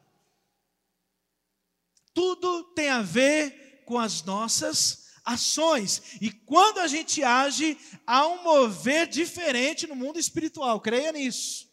Tudo 2.12 2.64
tem 2.74 2.90
a 2.90 3.02
ver 3.02 3.82
com 3.86 3.98
as 3.98 4.22
nossas 4.22 5.06
ações. 5.24 6.16
E 6.20 6.30
quando 6.30 6.78
a 6.78 6.86
gente 6.86 7.22
age, 7.22 7.78
há 8.06 8.26
um 8.26 8.42
mover 8.42 9.06
diferente 9.06 9.86
no 9.86 9.94
mundo 9.94 10.18
espiritual, 10.18 10.80
creia 10.80 11.12
nisso. 11.12 11.68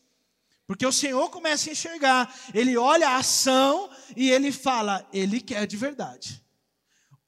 Porque 0.65 0.85
o 0.85 0.91
Senhor 0.91 1.29
começa 1.29 1.69
a 1.69 1.71
enxergar, 1.71 2.35
ele 2.53 2.77
olha 2.77 3.09
a 3.09 3.17
ação 3.17 3.89
e 4.15 4.29
ele 4.29 4.51
fala, 4.51 5.07
ele 5.13 5.39
quer 5.39 5.65
de 5.65 5.77
verdade. 5.77 6.43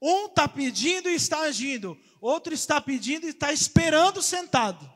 Um 0.01 0.25
está 0.25 0.48
pedindo 0.48 1.09
e 1.09 1.15
está 1.15 1.39
agindo, 1.39 1.98
outro 2.19 2.53
está 2.53 2.79
pedindo 2.81 3.25
e 3.25 3.29
está 3.29 3.51
esperando 3.51 4.21
sentado. 4.21 4.89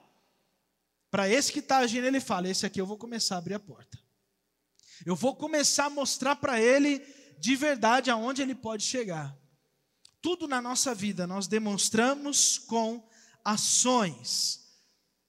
Para 1.09 1.29
esse 1.29 1.51
que 1.51 1.59
está 1.59 1.77
agindo, 1.77 2.05
ele 2.05 2.19
fala: 2.19 2.49
Esse 2.49 2.65
aqui 2.65 2.79
eu 2.79 2.85
vou 2.85 2.97
começar 2.97 3.35
a 3.35 3.37
abrir 3.37 3.53
a 3.53 3.59
porta. 3.59 3.97
Eu 5.05 5.15
vou 5.15 5.35
começar 5.35 5.85
a 5.85 5.89
mostrar 5.89 6.35
para 6.35 6.59
ele 6.59 6.99
de 7.39 7.55
verdade 7.55 8.09
aonde 8.09 8.41
ele 8.41 8.55
pode 8.55 8.83
chegar 8.83 9.37
tudo 10.23 10.47
na 10.47 10.61
nossa 10.61 10.95
vida 10.95 11.27
nós 11.27 11.47
demonstramos 11.47 12.57
com 12.57 13.05
ações. 13.43 14.61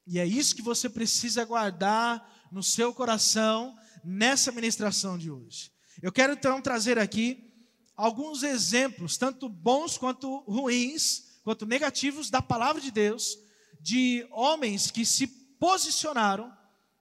E 0.07 0.21
é 0.21 0.25
isso 0.25 0.55
que 0.55 0.63
você 0.63 0.89
precisa 0.89 1.45
guardar 1.45 2.47
no 2.53 2.63
seu 2.63 2.95
coração 2.95 3.77
nessa 4.05 4.53
ministração 4.53 5.19
de 5.19 5.33
hoje. 5.33 5.73
Eu 6.01 6.13
quero 6.13 6.35
então 6.35 6.63
trazer 6.63 6.97
aqui 6.97 7.53
alguns 7.97 8.45
exemplos, 8.45 9.17
tanto 9.17 9.49
bons 9.49 9.99
quanto 9.99 10.45
ruins, 10.47 11.34
quanto 11.45 11.67
negativos, 11.67 12.31
da 12.31 12.43
palavra 12.43 12.81
de 12.81 12.91
Deus, 12.91 13.39
de 13.81 14.27
homens 14.33 14.91
que 14.91 15.05
se 15.05 15.27
posicionaram 15.27 16.51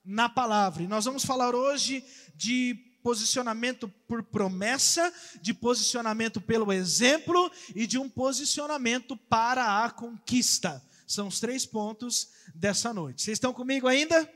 na 0.04 0.28
palavra. 0.28 0.84
E 0.84 0.88
nós 0.88 1.06
vamos 1.06 1.24
falar 1.24 1.56
hoje 1.56 2.06
de 2.36 2.76
posicionamento 3.02 3.88
por 4.08 4.22
promessa, 4.24 5.12
de 5.42 5.54
posicionamento 5.54 6.40
pelo 6.40 6.72
exemplo 6.72 7.52
e 7.74 7.88
de 7.88 7.98
um 7.98 8.10
posicionamento 8.10 9.16
para 9.16 9.84
a 9.84 9.90
conquista. 9.90 10.84
São 11.08 11.28
os 11.28 11.40
três 11.40 11.66
pontos 11.66 12.30
dessa 12.54 12.94
noite. 12.94 13.22
Vocês 13.22 13.38
estão 13.38 13.54
comigo 13.54 13.88
ainda? 13.88 14.30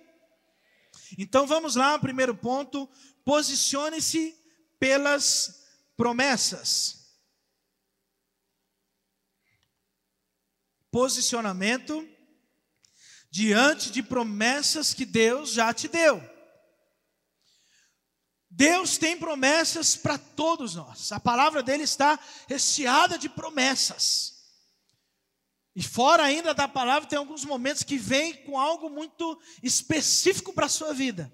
Então 1.17 1.45
vamos 1.45 1.75
lá, 1.75 1.99
primeiro 1.99 2.35
ponto: 2.35 2.89
posicione-se 3.23 4.35
pelas 4.79 5.63
promessas. 5.95 6.97
Posicionamento 10.91 12.08
diante 13.29 13.91
de 13.91 14.01
promessas 14.01 14.94
que 14.94 15.06
Deus 15.06 15.51
já 15.51 15.74
te 15.74 15.88
deu. 15.88 16.22
Deus 18.50 18.98
tem 18.98 19.17
promessas 19.17 19.96
para 19.96 20.17
todos 20.17 20.74
nós. 20.75 21.12
A 21.12 21.20
palavra 21.20 21.62
dele 21.62 21.84
está 21.84 22.20
recheada 22.48 23.17
de 23.17 23.29
promessas. 23.29 24.38
E 25.75 25.84
fora 25.84 26.24
ainda 26.24 26.56
da 26.56 26.67
palavra, 26.67 27.08
tem 27.08 27.20
alguns 27.20 27.46
momentos 27.46 27.84
que 27.84 27.98
vem 27.98 28.34
com 28.46 28.58
algo 28.58 28.89
muito 28.89 29.39
específico 29.62 30.51
para 30.51 30.65
a 30.65 30.70
sua 30.70 30.91
vida. 30.91 31.32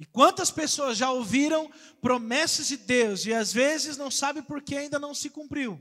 E 0.00 0.04
quantas 0.04 0.50
pessoas 0.50 0.98
já 0.98 1.12
ouviram 1.12 1.70
promessas 2.00 2.66
de 2.66 2.76
Deus 2.76 3.24
e 3.24 3.32
às 3.32 3.52
vezes 3.52 3.96
não 3.96 4.10
sabe 4.10 4.42
por 4.42 4.60
que 4.60 4.76
ainda 4.76 4.98
não 4.98 5.14
se 5.14 5.30
cumpriu? 5.30 5.80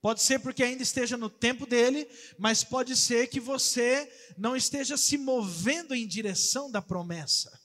Pode 0.00 0.22
ser 0.22 0.38
porque 0.38 0.62
ainda 0.62 0.82
esteja 0.82 1.16
no 1.16 1.28
tempo 1.28 1.66
dele, 1.66 2.08
mas 2.38 2.62
pode 2.62 2.96
ser 2.96 3.26
que 3.26 3.40
você 3.40 4.10
não 4.36 4.56
esteja 4.56 4.96
se 4.96 5.18
movendo 5.18 5.94
em 5.94 6.06
direção 6.06 6.70
da 6.70 6.80
promessa. 6.80 7.60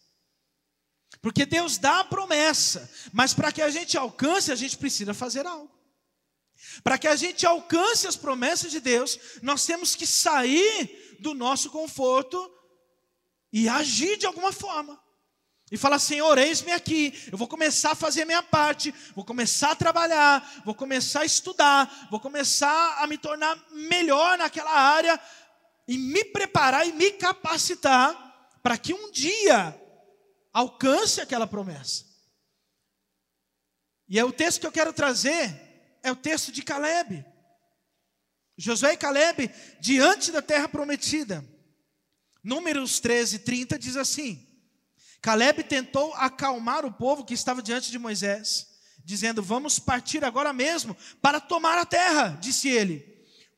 Porque 1.22 1.46
Deus 1.46 1.78
dá 1.78 2.00
a 2.00 2.06
promessa, 2.06 2.92
mas 3.12 3.34
para 3.34 3.52
que 3.52 3.62
a 3.62 3.70
gente 3.70 3.98
alcance, 3.98 4.52
a 4.52 4.56
gente 4.56 4.78
precisa 4.78 5.13
fazer 5.13 5.46
algo. 5.46 5.72
Para 6.84 6.98
que 6.98 7.08
a 7.08 7.16
gente 7.16 7.46
alcance 7.46 8.08
as 8.08 8.16
promessas 8.16 8.72
de 8.72 8.80
Deus, 8.80 9.20
nós 9.42 9.66
temos 9.66 9.96
que 9.96 10.08
sair 10.08 11.18
do 11.20 11.34
nosso 11.34 11.70
conforto 11.70 12.52
e 13.52 13.70
agir 13.70 14.18
de 14.18 14.25
alguma 14.25 14.52
forma. 14.52 15.02
E 15.72 15.77
falar, 15.77 15.98
Senhor, 15.98 16.38
eis-me 16.38 16.72
aqui, 16.72 17.27
eu 17.32 17.38
vou 17.38 17.48
começar 17.48 17.91
a 17.91 17.96
fazer 17.96 18.24
a 18.24 18.25
minha 18.25 18.43
parte, 18.43 18.93
vou 19.15 19.25
começar 19.25 19.72
a 19.72 19.75
trabalhar, 19.75 20.62
vou 20.63 20.75
começar 20.75 21.22
a 21.22 21.25
estudar, 21.25 22.08
vou 22.12 22.20
começar 22.20 23.01
a 23.01 23.08
me 23.08 23.17
tornar 23.17 23.58
melhor 23.72 24.38
naquela 24.38 24.72
área 24.72 25.20
e 25.88 25.98
me 25.98 26.24
preparar 26.25 26.88
e 26.88 26.91
me 26.91 27.12
capacitar 27.12 28.60
para 28.62 28.77
que 28.77 28.93
um 28.93 29.12
dia 29.12 29.79
alcance 30.53 31.20
aquela 31.20 31.48
promessa. 31.48 32.05
E 34.08 34.20
é 34.20 34.24
o 34.24 34.32
texto 34.32 34.60
que 34.60 34.67
eu 34.67 34.72
quero 34.72 34.93
trazer, 34.93 35.98
é 36.03 36.12
o 36.12 36.15
texto 36.15 36.51
de 36.51 36.62
Caleb. 36.62 37.25
Josué 38.55 38.93
e 38.93 38.98
Caleb 38.98 39.50
diante 39.79 40.32
da 40.32 40.41
terra 40.41 40.70
prometida. 40.70 41.43
Números 42.43 43.00
13, 43.00 43.39
30 43.39 43.79
diz 43.79 43.98
assim: 43.98 44.52
Caleb 45.24 45.63
tentou 45.63 46.13
acalmar 46.15 46.86
o 46.86 46.92
povo 46.92 47.24
que 47.24 47.34
estava 47.34 47.62
diante 47.62 47.89
de 47.89 47.98
Moisés, 47.98 48.68
dizendo: 49.06 49.42
Vamos 49.42 49.80
partir 49.80 50.22
agora 50.25 50.51
mesmo 50.51 50.98
para 51.22 51.39
tomar 51.39 51.77
a 51.77 51.86
terra, 51.86 52.38
disse 52.42 52.68
ele. 52.68 53.12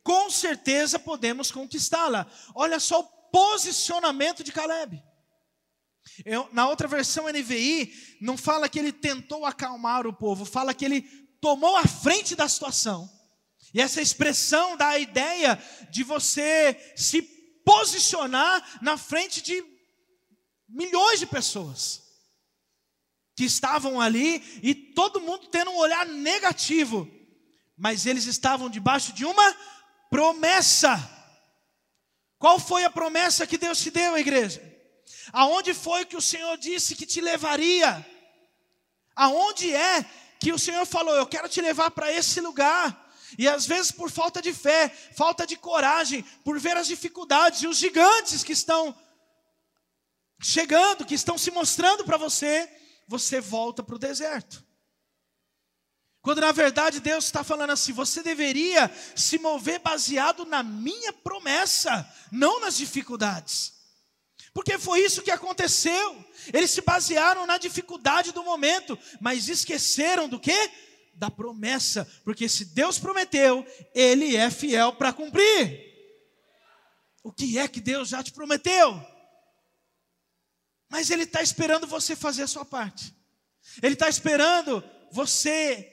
Com 0.03 0.29
certeza 0.29 1.00
podemos 1.00 1.51
conquistá-la. 1.51 2.27
Olha 2.53 2.79
só 2.79 3.00
o 3.00 3.03
posicionamento 3.31 4.43
de 4.43 4.51
Caleb. 4.51 5.01
Eu, 6.24 6.48
na 6.53 6.69
outra 6.69 6.88
versão 6.88 7.27
NVI, 7.27 7.91
não 8.22 8.38
fala 8.38 8.69
que 8.69 8.77
ele 8.77 8.91
tentou 8.91 9.43
acalmar 9.43 10.05
o 10.05 10.13
povo, 10.13 10.45
fala 10.45 10.72
que 10.72 10.86
ele 10.86 11.01
tomou 11.41 11.75
a 11.77 11.88
frente 11.88 12.36
da 12.36 12.48
situação. 12.48 13.10
E 13.74 13.81
essa 13.81 14.00
expressão 14.00 14.77
dá 14.77 14.89
a 14.89 15.00
ideia 15.00 15.60
de 15.89 16.03
você 16.03 16.93
se 16.95 17.24
posicionar 17.65 18.79
na 18.84 19.00
frente 19.00 19.41
de 19.41 19.75
milhões 20.67 21.19
de 21.19 21.25
pessoas 21.25 22.03
que 23.36 23.43
estavam 23.43 24.00
ali 24.00 24.43
e 24.63 24.74
todo 24.74 25.22
mundo 25.22 25.48
tendo 25.48 25.72
um 25.72 25.77
olhar 25.77 26.05
negativo, 26.05 27.10
mas 27.77 28.05
eles 28.05 28.25
estavam 28.25 28.69
debaixo 28.69 29.12
de 29.13 29.25
uma 29.25 29.55
promessa. 30.10 31.12
Qual 32.39 32.60
foi 32.60 32.86
a 32.86 32.89
promessa 32.89 33.45
que 33.45 33.57
Deus 33.57 33.79
te 33.79 33.91
deu, 33.91 34.17
igreja? 34.17 34.62
Aonde 35.34 35.74
foi 35.74 36.05
que 36.05 36.15
o 36.15 36.22
Senhor 36.22 36.57
disse 36.57 36.95
que 36.95 37.05
te 37.05 37.19
levaria? 37.19 38.05
Aonde 39.15 39.74
é 39.74 40.05
que 40.39 40.53
o 40.53 40.60
Senhor 40.60 40.86
falou, 40.86 41.15
eu 41.15 41.27
quero 41.27 41.50
te 41.50 41.62
levar 41.62 41.91
para 41.91 42.12
esse 42.12 42.39
lugar? 42.39 43.03
E 43.38 43.48
às 43.48 43.65
vezes 43.65 43.91
por 43.91 44.10
falta 44.10 44.41
de 44.41 44.53
fé, 44.53 44.89
falta 44.89 45.45
de 45.45 45.57
coragem, 45.57 46.22
por 46.43 46.60
ver 46.60 46.77
as 46.77 46.88
dificuldades 46.88 47.63
e 47.63 47.67
os 47.67 47.77
gigantes 47.77 48.43
que 48.43 48.53
estão 48.53 48.95
chegando, 50.42 51.06
que 51.06 51.15
estão 51.15 51.38
se 51.38 51.51
mostrando 51.51 52.04
para 52.04 52.18
você, 52.18 52.70
você 53.08 53.39
volta 53.39 53.84
para 53.84 53.96
o 53.96 54.00
deserto. 54.00 54.63
Quando 56.22 56.42
na 56.42 56.51
verdade 56.51 57.00
Deus 57.00 57.25
está 57.25 57.44
falando 57.44 57.70
assim, 57.70 57.94
você 57.94 58.24
deveria 58.24 58.92
se 59.15 59.38
mover 59.38 59.80
baseado 59.80 60.44
na 60.44 60.63
minha 60.63 61.13
promessa, 61.13 62.12
não 62.32 62.60
nas 62.60 62.77
dificuldades. 62.77 63.74
Porque 64.51 64.80
foi 64.80 65.01
isso 65.01 65.22
que 65.22 65.30
aconteceu. 65.30 66.25
Eles 66.51 66.72
se 66.72 66.82
basearam 66.82 67.46
na 67.46 67.58
dificuldade 67.58 68.32
do 68.32 68.44
momento, 68.44 68.98
mas 69.22 69.50
esqueceram 69.50 70.27
do 70.27 70.39
que? 70.39 70.72
Da 71.13 71.30
promessa. 71.30 72.10
Porque 72.24 72.50
se 72.50 72.65
Deus 72.65 72.98
prometeu, 72.98 73.63
Ele 73.94 74.36
é 74.36 74.50
fiel 74.50 74.94
para 74.94 75.13
cumprir. 75.13 75.94
O 77.22 77.32
que 77.32 77.60
é 77.60 77.68
que 77.68 77.80
Deus 77.82 78.10
já 78.10 78.24
te 78.24 78.32
prometeu? 78.32 79.14
Mas 80.95 81.09
Ele 81.09 81.23
está 81.23 81.41
esperando 81.41 81.85
você 81.85 82.15
fazer 82.15 82.43
a 82.43 82.47
sua 82.47 82.63
parte. 82.63 83.13
Ele 83.84 83.95
está 83.95 84.08
esperando 84.08 84.81
você 85.12 85.91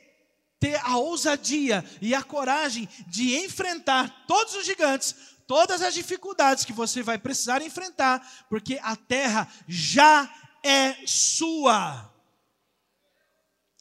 ter 0.60 0.76
a 0.76 0.96
ousadia 0.96 1.84
e 2.00 2.14
a 2.14 2.22
coragem 2.22 2.88
de 3.08 3.36
enfrentar 3.38 4.26
todos 4.28 4.54
os 4.54 4.64
gigantes, 4.64 5.12
todas 5.44 5.82
as 5.82 5.92
dificuldades 5.92 6.64
que 6.64 6.72
você 6.72 7.02
vai 7.02 7.18
precisar 7.18 7.60
enfrentar, 7.62 8.46
porque 8.48 8.78
a 8.80 8.94
terra 8.94 9.52
já 9.66 10.32
é 10.62 10.94
sua. 11.04 12.08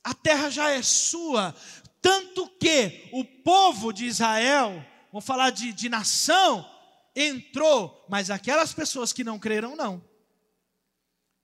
A 0.04 0.16
terra 0.16 0.50
já 0.50 0.72
é 0.72 0.82
sua, 0.82 1.56
tanto 2.02 2.48
que 2.60 3.10
o 3.14 3.24
povo 3.24 3.94
de 3.94 4.08
Israel, 4.08 4.84
vamos 5.12 5.26
falar 5.26 5.52
de, 5.52 5.72
de 5.72 5.88
nação, 5.88 6.68
entrou, 7.16 8.08
mas 8.10 8.32
aquelas 8.32 8.74
pessoas 8.74 9.14
que 9.14 9.24
não 9.24 9.38
creram, 9.38 9.76
não. 9.76 10.10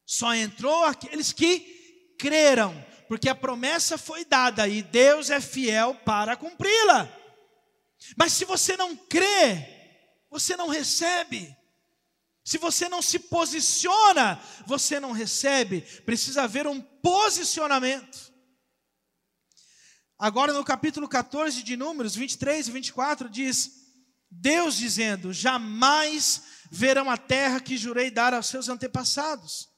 Só 0.07 0.33
entrou 0.33 0.85
aqueles 0.85 1.33
que 1.33 2.15
creram, 2.17 2.73
porque 3.09 3.27
a 3.27 3.35
promessa 3.35 3.97
foi 3.97 4.23
dada 4.23 4.65
e 4.65 4.81
Deus 4.81 5.29
é 5.29 5.41
fiel 5.41 5.95
para 6.05 6.37
cumpri-la. 6.37 7.11
Mas 8.15 8.31
se 8.31 8.45
você 8.45 8.77
não 8.77 8.95
crê, 8.95 9.67
você 10.31 10.55
não 10.55 10.69
recebe. 10.69 11.53
Se 12.41 12.57
você 12.57 12.87
não 12.87 13.01
se 13.01 13.19
posiciona, 13.19 14.41
você 14.65 14.97
não 14.97 15.11
recebe. 15.11 15.81
Precisa 16.05 16.43
haver 16.43 16.65
um 16.67 16.79
posicionamento. 16.79 18.31
Agora 20.17 20.53
no 20.53 20.63
capítulo 20.63 21.09
14 21.09 21.61
de 21.61 21.75
Números, 21.75 22.15
23 22.15 22.69
e 22.69 22.71
24, 22.71 23.29
diz: 23.29 23.71
Deus 24.31 24.77
dizendo: 24.77 25.33
Jamais 25.33 26.43
verão 26.71 27.09
a 27.09 27.17
terra 27.17 27.59
que 27.59 27.75
jurei 27.75 28.09
dar 28.09 28.33
aos 28.33 28.47
seus 28.47 28.69
antepassados. 28.69 29.75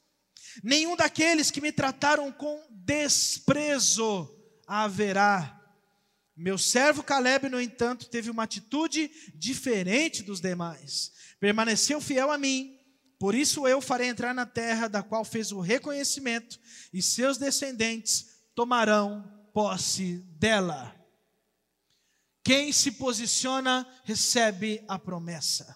Nenhum 0.63 0.95
daqueles 0.95 1.51
que 1.51 1.62
me 1.62 1.71
trataram 1.71 2.31
com 2.31 2.62
desprezo 2.71 4.29
haverá 4.67 5.59
meu 6.39 6.57
servo 6.57 7.03
Caleb, 7.03 7.49
no 7.49 7.59
entanto, 7.59 8.07
teve 8.07 8.29
uma 8.29 8.43
atitude 8.43 9.12
diferente 9.35 10.23
dos 10.23 10.39
demais. 10.39 11.12
Permaneceu 11.38 11.99
fiel 11.99 12.31
a 12.31 12.38
mim, 12.38 12.79
por 13.19 13.35
isso 13.35 13.67
eu 13.67 13.81
farei 13.81 14.07
entrar 14.07 14.33
na 14.33 14.45
terra 14.45 14.88
da 14.88 15.03
qual 15.03 15.25
fez 15.25 15.51
o 15.51 15.59
reconhecimento, 15.59 16.57
e 16.93 17.01
seus 17.01 17.38
descendentes 17.38 18.27
tomarão 18.55 19.21
posse 19.53 20.19
dela. 20.39 20.95
Quem 22.41 22.71
se 22.71 22.93
posiciona 22.93 23.85
recebe 24.05 24.81
a 24.88 24.97
promessa, 24.97 25.75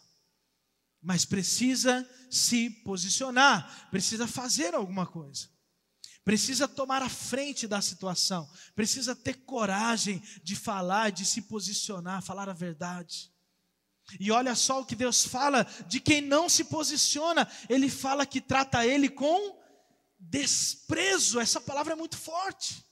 mas 1.04 1.26
precisa 1.26 2.08
se 2.30 2.70
posicionar, 2.70 3.90
precisa 3.92 4.28
fazer 4.28 4.74
alguma 4.74 5.06
coisa 5.06 5.54
precisa 6.24 6.68
tomar 6.68 7.02
a 7.02 7.10
frente 7.10 7.68
da 7.68 7.82
situação, 7.82 8.50
precisa 8.76 9.16
ter 9.16 9.34
coragem 9.46 10.24
de 10.42 10.56
falar, 10.56 11.12
de 11.12 11.26
se 11.26 11.42
posicionar, 11.42 12.24
falar 12.24 12.48
a 12.50 12.54
verdade. 12.54 13.32
E 14.20 14.32
olha 14.32 14.56
só 14.56 14.82
o 14.82 14.86
que 14.86 14.96
Deus 14.96 15.26
fala 15.26 15.66
de 15.88 16.00
quem 16.00 16.22
não 16.22 16.50
se 16.50 16.66
posiciona, 16.66 17.50
Ele 17.70 17.90
fala 17.90 18.26
que 18.26 18.42
trata 18.42 18.86
ele 18.86 19.10
com 19.10 19.62
desprezo, 20.20 21.40
essa 21.40 21.60
palavra 21.60 21.94
é 21.94 21.96
muito 21.96 22.18
forte. 22.18 22.84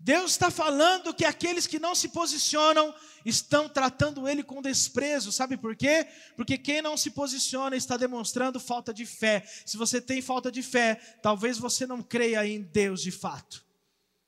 Deus 0.00 0.32
está 0.32 0.50
falando 0.50 1.14
que 1.14 1.24
aqueles 1.24 1.66
que 1.66 1.78
não 1.78 1.94
se 1.94 2.08
posicionam 2.08 2.94
estão 3.24 3.68
tratando 3.68 4.28
ele 4.28 4.42
com 4.42 4.60
desprezo, 4.60 5.30
sabe 5.30 5.56
por 5.56 5.76
quê? 5.76 6.08
Porque 6.36 6.58
quem 6.58 6.82
não 6.82 6.96
se 6.96 7.10
posiciona 7.10 7.76
está 7.76 7.96
demonstrando 7.96 8.58
falta 8.58 8.92
de 8.92 9.06
fé. 9.06 9.46
Se 9.64 9.76
você 9.76 10.00
tem 10.00 10.20
falta 10.20 10.50
de 10.50 10.62
fé, 10.62 10.96
talvez 11.22 11.58
você 11.58 11.86
não 11.86 12.02
creia 12.02 12.46
em 12.46 12.62
Deus 12.62 13.02
de 13.02 13.10
fato. 13.10 13.64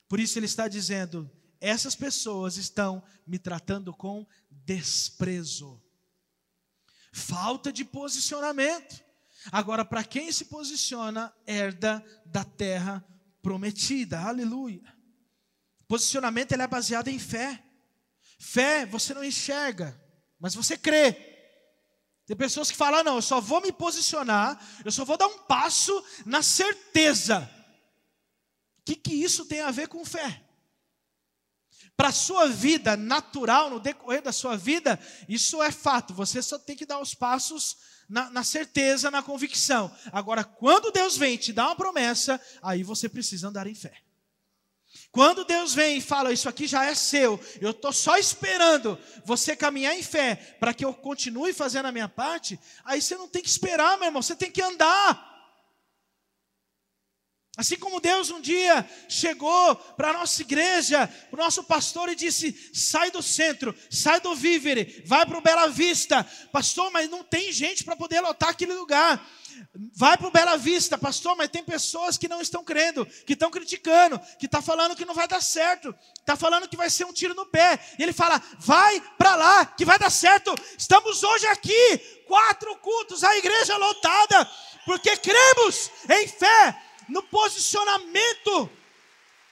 Por 0.09 0.20
isso 0.20 0.38
ele 0.38 0.46
está 0.46 0.68
dizendo: 0.68 1.31
essas 1.61 1.94
pessoas 1.94 2.57
estão 2.57 3.03
me 3.27 3.38
tratando 3.38 3.92
com 3.92 4.27
desprezo. 4.50 5.83
Falta 7.12 7.72
de 7.72 7.85
posicionamento. 7.85 9.03
Agora, 9.53 9.85
para 9.85 10.05
quem 10.05 10.33
se 10.33 10.46
posiciona, 10.46 11.33
herda 11.46 12.05
da 12.24 12.44
terra 12.44 13.05
prometida. 13.42 14.20
Aleluia. 14.20 14.93
Posicionamento 15.86 16.52
ele 16.52 16.62
é 16.62 16.66
baseado 16.66 17.08
em 17.08 17.18
fé. 17.18 17.62
Fé 18.38 18.86
você 18.86 19.14
não 19.14 19.24
enxerga, 19.24 19.98
mas 20.38 20.54
você 20.54 20.76
crê. 20.76 21.12
Tem 22.26 22.36
pessoas 22.36 22.70
que 22.70 22.76
falam: 22.76 23.04
não, 23.04 23.16
eu 23.16 23.22
só 23.22 23.40
vou 23.40 23.60
me 23.60 23.72
posicionar, 23.72 24.58
eu 24.84 24.92
só 24.92 25.04
vou 25.04 25.16
dar 25.16 25.26
um 25.26 25.38
passo 25.40 26.04
na 26.24 26.42
certeza. 26.42 27.50
O 28.78 28.82
que, 28.84 28.96
que 28.96 29.14
isso 29.14 29.46
tem 29.46 29.60
a 29.60 29.70
ver 29.70 29.88
com 29.88 30.04
fé? 30.04 30.42
Para 31.96 32.08
a 32.08 32.12
sua 32.12 32.48
vida 32.48 32.96
natural, 32.96 33.70
no 33.70 33.78
decorrer 33.78 34.20
da 34.20 34.32
sua 34.32 34.56
vida, 34.56 34.98
isso 35.28 35.62
é 35.62 35.70
fato, 35.70 36.12
você 36.12 36.42
só 36.42 36.58
tem 36.58 36.76
que 36.76 36.84
dar 36.84 36.98
os 36.98 37.14
passos 37.14 37.76
na, 38.08 38.28
na 38.30 38.42
certeza, 38.42 39.10
na 39.10 39.22
convicção. 39.22 39.94
Agora, 40.12 40.42
quando 40.42 40.90
Deus 40.90 41.16
vem 41.16 41.36
te 41.36 41.52
dar 41.52 41.66
uma 41.66 41.76
promessa, 41.76 42.40
aí 42.62 42.82
você 42.82 43.08
precisa 43.08 43.48
andar 43.48 43.66
em 43.66 43.74
fé. 43.74 44.03
Quando 45.14 45.44
Deus 45.44 45.72
vem 45.72 45.98
e 45.98 46.00
fala, 46.00 46.33
isso 46.33 46.48
aqui 46.48 46.66
já 46.66 46.87
é 46.87 46.92
seu, 46.92 47.40
eu 47.61 47.70
estou 47.70 47.92
só 47.92 48.18
esperando 48.18 48.98
você 49.24 49.55
caminhar 49.55 49.96
em 49.96 50.03
fé 50.03 50.35
para 50.59 50.74
que 50.74 50.85
eu 50.85 50.92
continue 50.92 51.53
fazendo 51.53 51.87
a 51.87 51.92
minha 51.92 52.09
parte, 52.09 52.59
aí 52.85 53.00
você 53.00 53.16
não 53.16 53.29
tem 53.29 53.40
que 53.40 53.48
esperar, 53.48 53.96
meu 53.96 54.09
irmão, 54.09 54.20
você 54.20 54.35
tem 54.35 54.50
que 54.50 54.61
andar. 54.61 55.33
Assim 57.57 57.77
como 57.77 58.00
Deus 58.00 58.31
um 58.31 58.40
dia 58.40 58.85
chegou 59.09 59.77
para 59.77 60.11
a 60.11 60.14
nossa 60.14 60.42
igreja, 60.42 61.07
para 61.31 61.40
o 61.40 61.44
nosso 61.44 61.62
pastor 61.62 62.09
e 62.09 62.16
disse: 62.16 62.72
sai 62.74 63.12
do 63.12 63.22
centro, 63.22 63.72
sai 63.88 64.18
do 64.18 64.35
Vívere, 64.35 65.05
vai 65.07 65.24
para 65.24 65.38
o 65.38 65.40
Bela 65.40 65.68
Vista. 65.68 66.24
Pastor, 66.50 66.90
mas 66.90 67.09
não 67.09 67.22
tem 67.22 67.53
gente 67.53 67.85
para 67.85 67.94
poder 67.94 68.20
lotar 68.20 68.48
aquele 68.48 68.74
lugar. 68.74 69.24
Vai 69.94 70.16
para 70.16 70.26
o 70.26 70.30
Bela 70.30 70.56
Vista, 70.56 70.96
pastor, 70.98 71.36
mas 71.36 71.48
tem 71.48 71.62
pessoas 71.62 72.18
que 72.18 72.28
não 72.28 72.40
estão 72.40 72.64
crendo, 72.64 73.06
que 73.26 73.32
estão 73.32 73.50
criticando, 73.50 74.18
que 74.38 74.46
estão 74.46 74.60
tá 74.60 74.66
falando 74.66 74.96
que 74.96 75.04
não 75.04 75.14
vai 75.14 75.28
dar 75.28 75.40
certo, 75.40 75.94
está 76.18 76.36
falando 76.36 76.68
que 76.68 76.76
vai 76.76 76.90
ser 76.90 77.04
um 77.04 77.12
tiro 77.12 77.34
no 77.34 77.46
pé. 77.46 77.78
E 77.98 78.02
ele 78.02 78.12
fala: 78.12 78.42
vai 78.58 79.00
para 79.18 79.36
lá, 79.36 79.66
que 79.66 79.84
vai 79.84 79.98
dar 79.98 80.10
certo. 80.10 80.54
Estamos 80.78 81.22
hoje 81.22 81.46
aqui, 81.46 81.98
quatro 82.26 82.76
cultos, 82.76 83.22
a 83.24 83.36
igreja 83.36 83.76
lotada, 83.76 84.50
porque 84.84 85.16
cremos 85.16 85.90
em 86.08 86.28
fé 86.28 86.80
no 87.08 87.22
posicionamento 87.22 88.70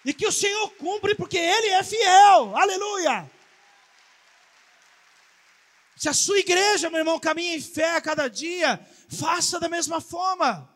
e 0.05 0.13
que 0.13 0.27
o 0.27 0.33
Senhor 0.33 0.71
cumpre 0.73 1.15
porque 1.15 1.39
Ele 1.39 1.69
é 1.69 1.83
fiel. 1.83 2.57
Aleluia! 2.57 3.31
Se 6.03 6.09
a 6.09 6.13
sua 6.13 6.41
igreja, 6.41 6.91
meu 6.91 6.99
irmão, 6.99 7.21
caminha 7.21 7.55
em 7.55 7.61
fé 7.61 7.95
a 7.95 8.01
cada 8.01 8.27
dia, 8.27 8.77
faça 9.09 9.61
da 9.61 9.69
mesma 9.69 10.01
forma. 10.01 10.69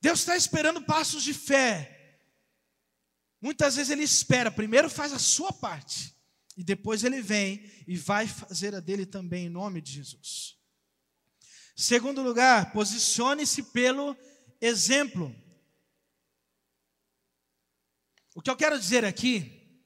Deus 0.00 0.20
está 0.20 0.34
esperando 0.34 0.80
passos 0.80 1.22
de 1.22 1.34
fé. 1.34 2.18
Muitas 3.42 3.76
vezes 3.76 3.90
Ele 3.90 4.04
espera, 4.04 4.50
primeiro 4.50 4.88
faz 4.88 5.12
a 5.12 5.18
sua 5.18 5.52
parte, 5.52 6.16
e 6.56 6.64
depois 6.64 7.04
Ele 7.04 7.20
vem 7.20 7.70
e 7.86 7.94
vai 7.94 8.26
fazer 8.26 8.74
a 8.74 8.80
dele 8.80 9.04
também, 9.04 9.48
em 9.48 9.50
nome 9.50 9.82
de 9.82 9.92
Jesus. 9.92 10.56
Segundo 11.76 12.22
lugar, 12.22 12.72
posicione-se 12.72 13.64
pelo 13.64 14.16
exemplo. 14.62 15.36
O 18.34 18.40
que 18.40 18.48
eu 18.48 18.56
quero 18.56 18.78
dizer 18.78 19.04
aqui 19.04 19.78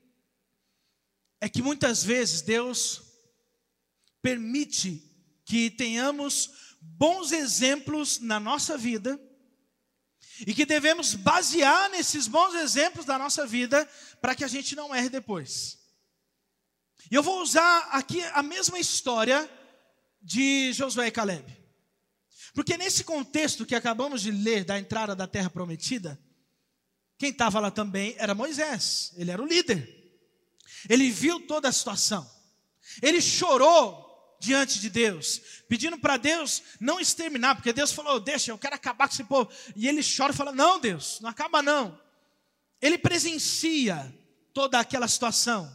é 1.40 1.48
que 1.48 1.62
muitas 1.62 2.04
vezes 2.04 2.42
Deus 2.42 3.05
permite 4.26 5.00
que 5.44 5.70
tenhamos 5.70 6.50
bons 6.80 7.30
exemplos 7.30 8.18
na 8.18 8.40
nossa 8.40 8.76
vida 8.76 9.20
e 10.44 10.52
que 10.52 10.66
devemos 10.66 11.14
basear 11.14 11.88
nesses 11.90 12.26
bons 12.26 12.52
exemplos 12.56 13.06
da 13.06 13.16
nossa 13.20 13.46
vida 13.46 13.88
para 14.20 14.34
que 14.34 14.42
a 14.42 14.48
gente 14.48 14.74
não 14.74 14.92
erre 14.92 15.08
depois. 15.08 15.78
E 17.08 17.14
eu 17.14 17.22
vou 17.22 17.40
usar 17.40 17.88
aqui 17.92 18.20
a 18.32 18.42
mesma 18.42 18.80
história 18.80 19.48
de 20.20 20.72
Josué 20.72 21.06
e 21.06 21.12
Caleb. 21.12 21.56
Porque 22.52 22.76
nesse 22.76 23.04
contexto 23.04 23.64
que 23.64 23.76
acabamos 23.76 24.22
de 24.22 24.32
ler 24.32 24.64
da 24.64 24.76
entrada 24.76 25.14
da 25.14 25.28
terra 25.28 25.48
prometida, 25.48 26.20
quem 27.16 27.30
estava 27.30 27.60
lá 27.60 27.70
também 27.70 28.16
era 28.18 28.34
Moisés, 28.34 29.12
ele 29.16 29.30
era 29.30 29.40
o 29.40 29.46
líder. 29.46 29.88
Ele 30.88 31.12
viu 31.12 31.46
toda 31.46 31.68
a 31.68 31.72
situação. 31.72 32.28
Ele 33.00 33.20
chorou 33.20 34.04
diante 34.38 34.80
de 34.80 34.90
Deus, 34.90 35.40
pedindo 35.68 35.98
para 35.98 36.16
Deus 36.16 36.62
não 36.80 37.00
exterminar, 37.00 37.54
porque 37.54 37.72
Deus 37.72 37.92
falou: 37.92 38.20
Deixa, 38.20 38.50
eu 38.50 38.58
quero 38.58 38.74
acabar 38.74 39.08
com 39.08 39.14
esse 39.14 39.24
povo. 39.24 39.50
E 39.74 39.88
ele 39.88 40.02
chora 40.02 40.32
e 40.32 40.36
fala: 40.36 40.52
Não, 40.52 40.78
Deus, 40.78 41.20
não 41.20 41.30
acaba 41.30 41.62
não. 41.62 41.98
Ele 42.80 42.98
presencia 42.98 44.14
toda 44.52 44.78
aquela 44.78 45.08
situação. 45.08 45.66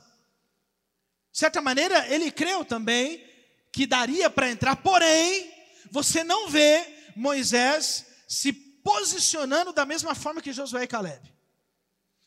De 1.32 1.40
certa 1.40 1.62
maneira, 1.62 2.08
ele 2.14 2.30
creu 2.32 2.66
também 2.66 3.26
que 3.72 3.88
daria 3.88 4.30
para 4.30 4.50
entrar, 4.50 4.76
porém, 4.76 5.50
você 5.90 6.24
não 6.24 6.50
vê 6.50 7.12
Moisés 7.16 8.06
se 8.28 8.52
posicionando 8.52 9.72
da 9.72 9.86
mesma 9.86 10.14
forma 10.14 10.42
que 10.42 10.52
Josué 10.52 10.84
e 10.84 10.88
Caleb. 10.88 11.31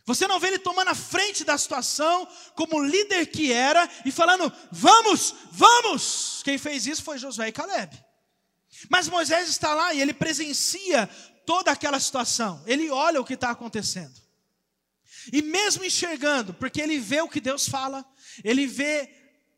Você 0.07 0.27
não 0.27 0.39
vê 0.39 0.49
ele 0.49 0.59
tomando 0.59 0.89
a 0.89 0.95
frente 0.95 1.45
da 1.45 1.57
situação 1.57 2.29
como 2.55 2.83
líder 2.83 3.27
que 3.27 3.53
era 3.53 3.89
e 4.05 4.13
falando: 4.13 4.53
"Vamos, 4.71 5.35
vamos". 5.51 6.43
Quem 6.45 6.59
fez 6.59 6.87
isso 6.87 7.03
foi 7.03 7.19
Josué 7.19 7.49
e 7.49 7.53
Caleb. 7.53 8.05
Mas 8.91 9.09
Moisés 9.09 9.49
está 9.49 9.75
lá 9.75 9.95
e 9.95 10.01
ele 10.01 10.13
presencia 10.13 11.09
toda 11.47 11.71
aquela 11.71 11.99
situação. 11.99 12.63
Ele 12.67 12.91
olha 12.91 13.21
o 13.21 13.25
que 13.25 13.35
está 13.35 13.51
acontecendo. 13.51 14.15
E 15.33 15.41
mesmo 15.41 15.85
enxergando, 15.85 16.53
porque 16.53 16.81
ele 16.81 16.99
vê 16.99 17.23
o 17.23 17.29
que 17.29 17.41
Deus 17.41 17.67
fala, 17.67 18.05
ele 18.43 18.67
vê 18.67 19.09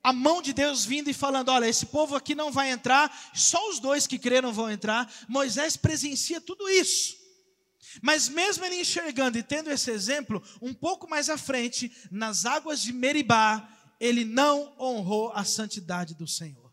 a 0.02 0.12
mão 0.12 0.40
de 0.40 0.52
Deus 0.52 0.84
vindo 0.84 1.10
e 1.10 1.14
falando: 1.14 1.48
olha, 1.48 1.66
esse 1.66 1.86
povo 1.86 2.14
aqui 2.14 2.34
não 2.34 2.52
vai 2.52 2.70
entrar, 2.70 3.12
só 3.34 3.70
os 3.70 3.80
dois 3.80 4.06
que 4.06 4.18
creram 4.18 4.52
vão 4.52 4.70
entrar. 4.70 5.12
Moisés 5.28 5.76
presencia 5.76 6.40
tudo 6.40 6.68
isso. 6.68 7.25
Mas 8.02 8.28
mesmo 8.28 8.64
ele 8.64 8.80
enxergando 8.80 9.38
e 9.38 9.42
tendo 9.42 9.70
esse 9.70 9.90
exemplo, 9.90 10.42
um 10.60 10.74
pouco 10.74 11.08
mais 11.08 11.28
à 11.28 11.38
frente, 11.38 11.90
nas 12.10 12.44
águas 12.44 12.80
de 12.80 12.92
Meribá, 12.92 13.68
ele 14.00 14.24
não 14.24 14.74
honrou 14.78 15.32
a 15.32 15.44
santidade 15.44 16.14
do 16.14 16.26
Senhor. 16.26 16.72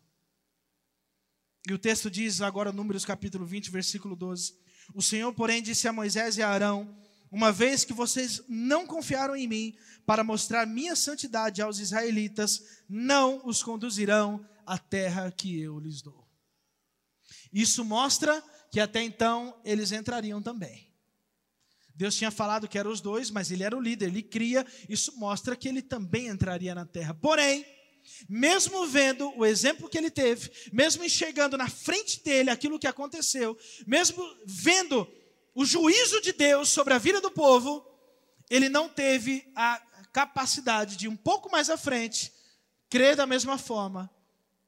E 1.66 1.72
o 1.72 1.78
texto 1.78 2.10
diz 2.10 2.42
agora, 2.42 2.72
Números 2.72 3.04
capítulo 3.04 3.46
20, 3.46 3.70
versículo 3.70 4.14
12: 4.14 4.54
O 4.94 5.00
Senhor, 5.00 5.32
porém, 5.32 5.62
disse 5.62 5.88
a 5.88 5.92
Moisés 5.92 6.36
e 6.36 6.42
a 6.42 6.48
Arão: 6.48 6.94
Uma 7.30 7.50
vez 7.50 7.84
que 7.84 7.92
vocês 7.92 8.42
não 8.48 8.86
confiaram 8.86 9.34
em 9.34 9.48
mim 9.48 9.76
para 10.04 10.22
mostrar 10.22 10.66
minha 10.66 10.94
santidade 10.94 11.62
aos 11.62 11.78
israelitas, 11.78 12.62
não 12.88 13.40
os 13.46 13.62
conduzirão 13.62 14.46
à 14.66 14.76
terra 14.76 15.30
que 15.30 15.58
eu 15.58 15.78
lhes 15.78 16.02
dou. 16.02 16.28
Isso 17.50 17.84
mostra 17.84 18.42
que 18.70 18.80
até 18.80 19.02
então 19.02 19.58
eles 19.64 19.92
entrariam 19.92 20.42
também. 20.42 20.93
Deus 21.94 22.16
tinha 22.16 22.30
falado 22.30 22.68
que 22.68 22.78
eram 22.78 22.90
os 22.90 23.00
dois, 23.00 23.30
mas 23.30 23.50
ele 23.50 23.62
era 23.62 23.76
o 23.76 23.80
líder, 23.80 24.06
ele 24.06 24.22
cria, 24.22 24.66
isso 24.88 25.16
mostra 25.16 25.54
que 25.54 25.68
ele 25.68 25.80
também 25.80 26.26
entraria 26.26 26.74
na 26.74 26.84
terra. 26.84 27.14
Porém, 27.14 27.64
mesmo 28.28 28.86
vendo 28.86 29.32
o 29.38 29.46
exemplo 29.46 29.88
que 29.88 29.96
ele 29.96 30.10
teve, 30.10 30.50
mesmo 30.72 31.04
enxergando 31.04 31.56
na 31.56 31.68
frente 31.68 32.22
dele 32.22 32.50
aquilo 32.50 32.78
que 32.78 32.86
aconteceu, 32.86 33.56
mesmo 33.86 34.22
vendo 34.44 35.08
o 35.54 35.64
juízo 35.64 36.20
de 36.20 36.32
Deus 36.32 36.68
sobre 36.68 36.92
a 36.94 36.98
vida 36.98 37.20
do 37.20 37.30
povo, 37.30 37.86
ele 38.50 38.68
não 38.68 38.88
teve 38.88 39.50
a 39.54 39.80
capacidade 40.12 40.96
de 40.96 41.08
um 41.08 41.16
pouco 41.16 41.50
mais 41.50 41.70
à 41.70 41.76
frente 41.76 42.32
crer 42.90 43.16
da 43.16 43.26
mesma 43.26 43.56
forma 43.56 44.10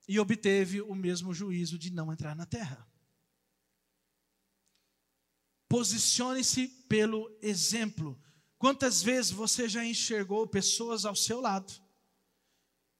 e 0.08 0.18
obteve 0.18 0.80
o 0.80 0.94
mesmo 0.94 1.34
juízo 1.34 1.78
de 1.78 1.92
não 1.92 2.12
entrar 2.12 2.34
na 2.34 2.46
terra. 2.46 2.85
Posicione-se 5.68 6.68
pelo 6.88 7.30
exemplo. 7.42 8.20
Quantas 8.58 9.02
vezes 9.02 9.30
você 9.30 9.68
já 9.68 9.84
enxergou 9.84 10.46
pessoas 10.46 11.04
ao 11.04 11.14
seu 11.14 11.40
lado 11.40 11.72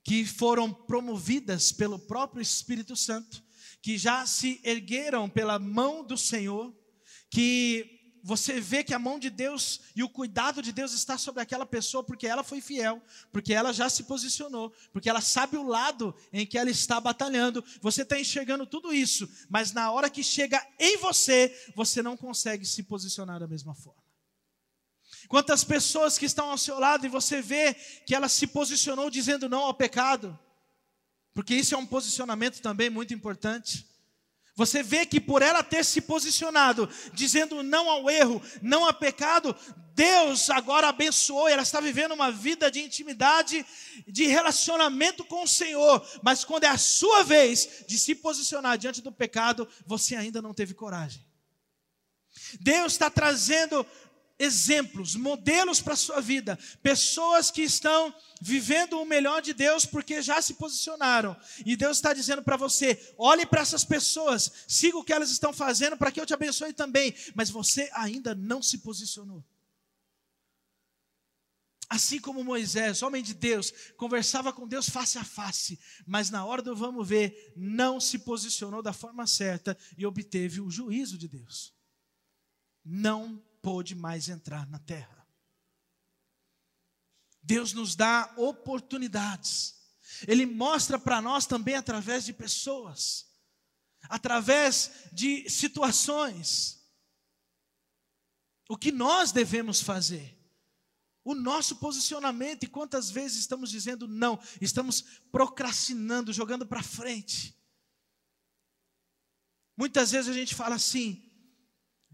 que 0.05 0.25
foram 0.25 0.73
promovidas 0.73 1.73
pelo 1.73 1.99
próprio 1.99 2.41
Espírito 2.41 2.95
Santo, 2.95 3.43
que 3.83 3.99
já 3.99 4.25
se 4.25 4.61
ergueram 4.63 5.29
pela 5.29 5.59
mão 5.59 6.05
do 6.05 6.17
Senhor, 6.17 6.73
que 7.29 7.96
você 8.27 8.61
vê 8.61 8.83
que 8.83 8.93
a 8.93 8.99
mão 8.99 9.21
de 9.21 9.31
Deus 9.31 9.83
e 9.95 10.03
o 10.03 10.09
cuidado 10.09 10.61
de 10.61 10.73
Deus 10.73 10.93
está 10.93 11.17
sobre 11.17 11.41
aquela 11.41 11.65
pessoa 11.65 12.03
porque 12.03 12.27
ela 12.27 12.43
foi 12.43 12.61
fiel, 12.61 13.01
porque 13.31 13.55
ela 13.55 13.73
já 13.73 13.89
se 13.89 14.03
posicionou, 14.03 14.75
porque 14.93 15.09
ela 15.09 15.21
sabe 15.21 15.57
o 15.57 15.63
lado 15.63 16.13
em 16.33 16.45
que 16.45 16.59
ela 16.59 16.69
está 16.69 17.01
batalhando. 17.01 17.65
Você 17.81 18.03
está 18.03 18.19
enxergando 18.19 18.67
tudo 18.67 18.93
isso, 18.93 19.31
mas 19.49 19.71
na 19.73 19.93
hora 19.93 20.11
que 20.11 20.25
chega 20.25 20.61
em 20.77 20.97
você, 20.97 21.57
você 21.77 22.03
não 22.03 22.17
consegue 22.17 22.67
se 22.67 22.83
posicionar 22.83 23.39
da 23.39 23.47
mesma 23.47 23.77
forma. 23.77 24.03
Quantas 25.29 25.63
pessoas 25.63 26.19
que 26.19 26.27
estão 26.27 26.51
ao 26.51 26.59
seu 26.59 26.81
lado 26.81 27.07
e 27.07 27.09
você 27.09 27.41
vê 27.41 27.75
que 27.75 28.13
ela 28.13 28.29
se 28.29 28.49
posicionou 28.49 29.09
dizendo 29.09 29.49
não 29.49 29.61
ao 29.61 29.75
pecado, 29.75 30.37
porque 31.33 31.55
isso 31.55 31.77
é 31.77 31.79
um 31.79 31.87
posicionamento 31.87 32.61
também 32.61 32.91
muito 32.91 33.15
importante. 33.15 33.87
Você 34.57 34.83
vê 34.83 35.05
que 35.05 35.21
por 35.21 35.43
ela 35.43 35.63
ter 35.63 35.85
se 35.85 36.01
posicionado, 36.01 36.89
dizendo 37.13 37.63
não 37.63 37.91
ao 37.91 38.09
erro, 38.09 38.43
não 38.63 38.87
ao 38.87 38.95
pecado, 38.95 39.55
Deus 39.95 40.49
agora 40.49 40.89
abençoou, 40.89 41.47
ela 41.47 41.63
está 41.63 41.79
vivendo 41.79 42.13
uma 42.13 42.33
vida 42.33 42.71
de 42.71 42.81
intimidade, 42.81 43.65
de 44.09 44.27
relacionamento 44.27 45.25
com 45.27 45.43
o 45.43 45.49
Senhor. 45.49 46.03
Mas 46.23 46.43
quando 46.43 46.65
é 46.65 46.69
a 46.69 46.79
sua 46.79 47.23
vez 47.23 47.85
de 47.87 47.99
se 47.99 48.15
posicionar 48.15 48.79
diante 48.79 49.03
do 49.03 49.13
pecado, 49.13 49.69
você 49.87 50.17
ainda 50.17 50.41
não 50.41 50.55
teve 50.55 50.73
coragem. 50.73 51.23
Deus 52.61 52.93
está 52.93 53.11
trazendo 53.11 53.87
exemplos, 54.39 55.17
modelos 55.17 55.81
para 55.81 55.95
a 55.95 55.97
sua 55.97 56.21
vida, 56.21 56.59
pessoas 56.83 57.51
que 57.51 57.63
estão 57.63 58.15
vivendo 58.41 59.01
o 59.01 59.07
melhor 59.07 59.41
de 59.41 59.55
Deus 59.55 59.87
porque 59.87 60.21
já 60.21 60.41
se 60.43 60.55
posicionaram. 60.55 61.37
E 61.65 61.77
Deus 61.77 61.99
está 61.99 62.13
dizendo 62.13 62.43
para 62.43 62.57
você: 62.57 63.15
olhe 63.17 63.47
para 63.47 63.63
essas 63.63 63.85
pessoas, 63.85 64.51
siga 64.69 64.99
o 64.99 65.05
que 65.05 65.13
elas 65.13 65.31
estão 65.31 65.53
fazendo 65.53 65.97
para 65.97 66.13
que 66.13 66.21
eu 66.21 66.27
te 66.27 66.35
abençoe 66.35 66.73
também. 66.73 67.15
Mas 67.35 67.51
você 67.51 67.91
ainda 67.93 68.35
não 68.35 68.63
se 68.63 68.79
posicionou. 68.79 69.45
Assim 71.89 72.19
como 72.19 72.43
Moisés, 72.43 73.01
homem 73.03 73.23
de 73.23 73.33
Deus, 73.33 73.73
conversava 73.97 74.53
com 74.53 74.67
Deus 74.67 74.89
face 74.89 75.19
a 75.19 75.25
face, 75.25 75.79
mas 76.05 76.31
na 76.31 76.45
hora 76.45 76.61
do 76.61 76.75
vamos 76.75 77.07
ver, 77.07 77.53
não 77.57 78.01
se 78.01 78.19
posicionou 78.19 78.83
da 78.83 78.93
forma 78.93 79.25
certa 79.25 79.79
e 79.97 80.05
obteve 80.05 80.61
o 80.61 80.69
juízo 80.69 81.17
de 81.17 81.29
Deus. 81.29 81.73
Não 82.85 83.41
pôde 83.67 83.97
mais 83.97 84.29
entrar 84.29 84.65
na 84.69 84.79
terra. 84.79 85.27
Deus 87.43 87.73
nos 87.73 87.97
dá 87.97 88.33
oportunidades. 88.37 89.75
Ele 90.29 90.47
mostra 90.47 91.01
para 91.01 91.21
nós 91.21 91.47
também 91.47 91.75
através 91.75 92.25
de 92.25 92.33
pessoas, 92.33 93.27
através 94.05 95.09
de 95.13 95.51
situações, 95.51 96.81
o 98.69 98.77
que 98.77 98.93
nós 98.93 99.33
devemos 99.33 99.81
fazer 99.81 100.39
o 101.25 101.35
nosso 101.35 101.75
posicionamento 101.75 102.63
e 102.63 102.69
quantas 102.69 103.11
vezes 103.11 103.39
estamos 103.39 103.69
dizendo 103.69 104.07
não, 104.07 104.39
estamos 104.61 105.03
procrastinando, 105.33 106.33
jogando 106.33 106.65
para 106.65 106.85
frente. 106.85 107.53
Muitas 109.77 110.13
vezes 110.13 110.31
a 110.31 110.35
gente 110.35 110.55
fala 110.55 110.77
assim, 110.77 111.26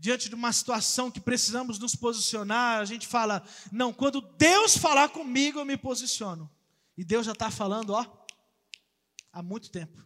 diante 0.03 0.29
de 0.29 0.35
uma 0.35 0.53
situação 0.53 1.13
que 1.13 1.21
precisamos 1.21 1.79
nos 1.79 1.95
posicionar, 1.95 2.81
a 2.81 2.85
gente 2.85 3.07
fala, 3.07 3.41
não, 3.71 3.93
quando 3.93 4.21
Deus 4.21 4.77
falar 4.77 5.11
comigo, 5.11 5.61
eu 5.61 5.65
me 5.65 5.77
posiciono. 5.77 6.51
E 6.99 7.05
Deus 7.05 7.25
já 7.25 7.31
está 7.31 7.53
falando, 7.53 7.91
ó, 7.91 8.05
há 9.33 9.41
muito 9.45 9.71
tempo. 9.71 10.05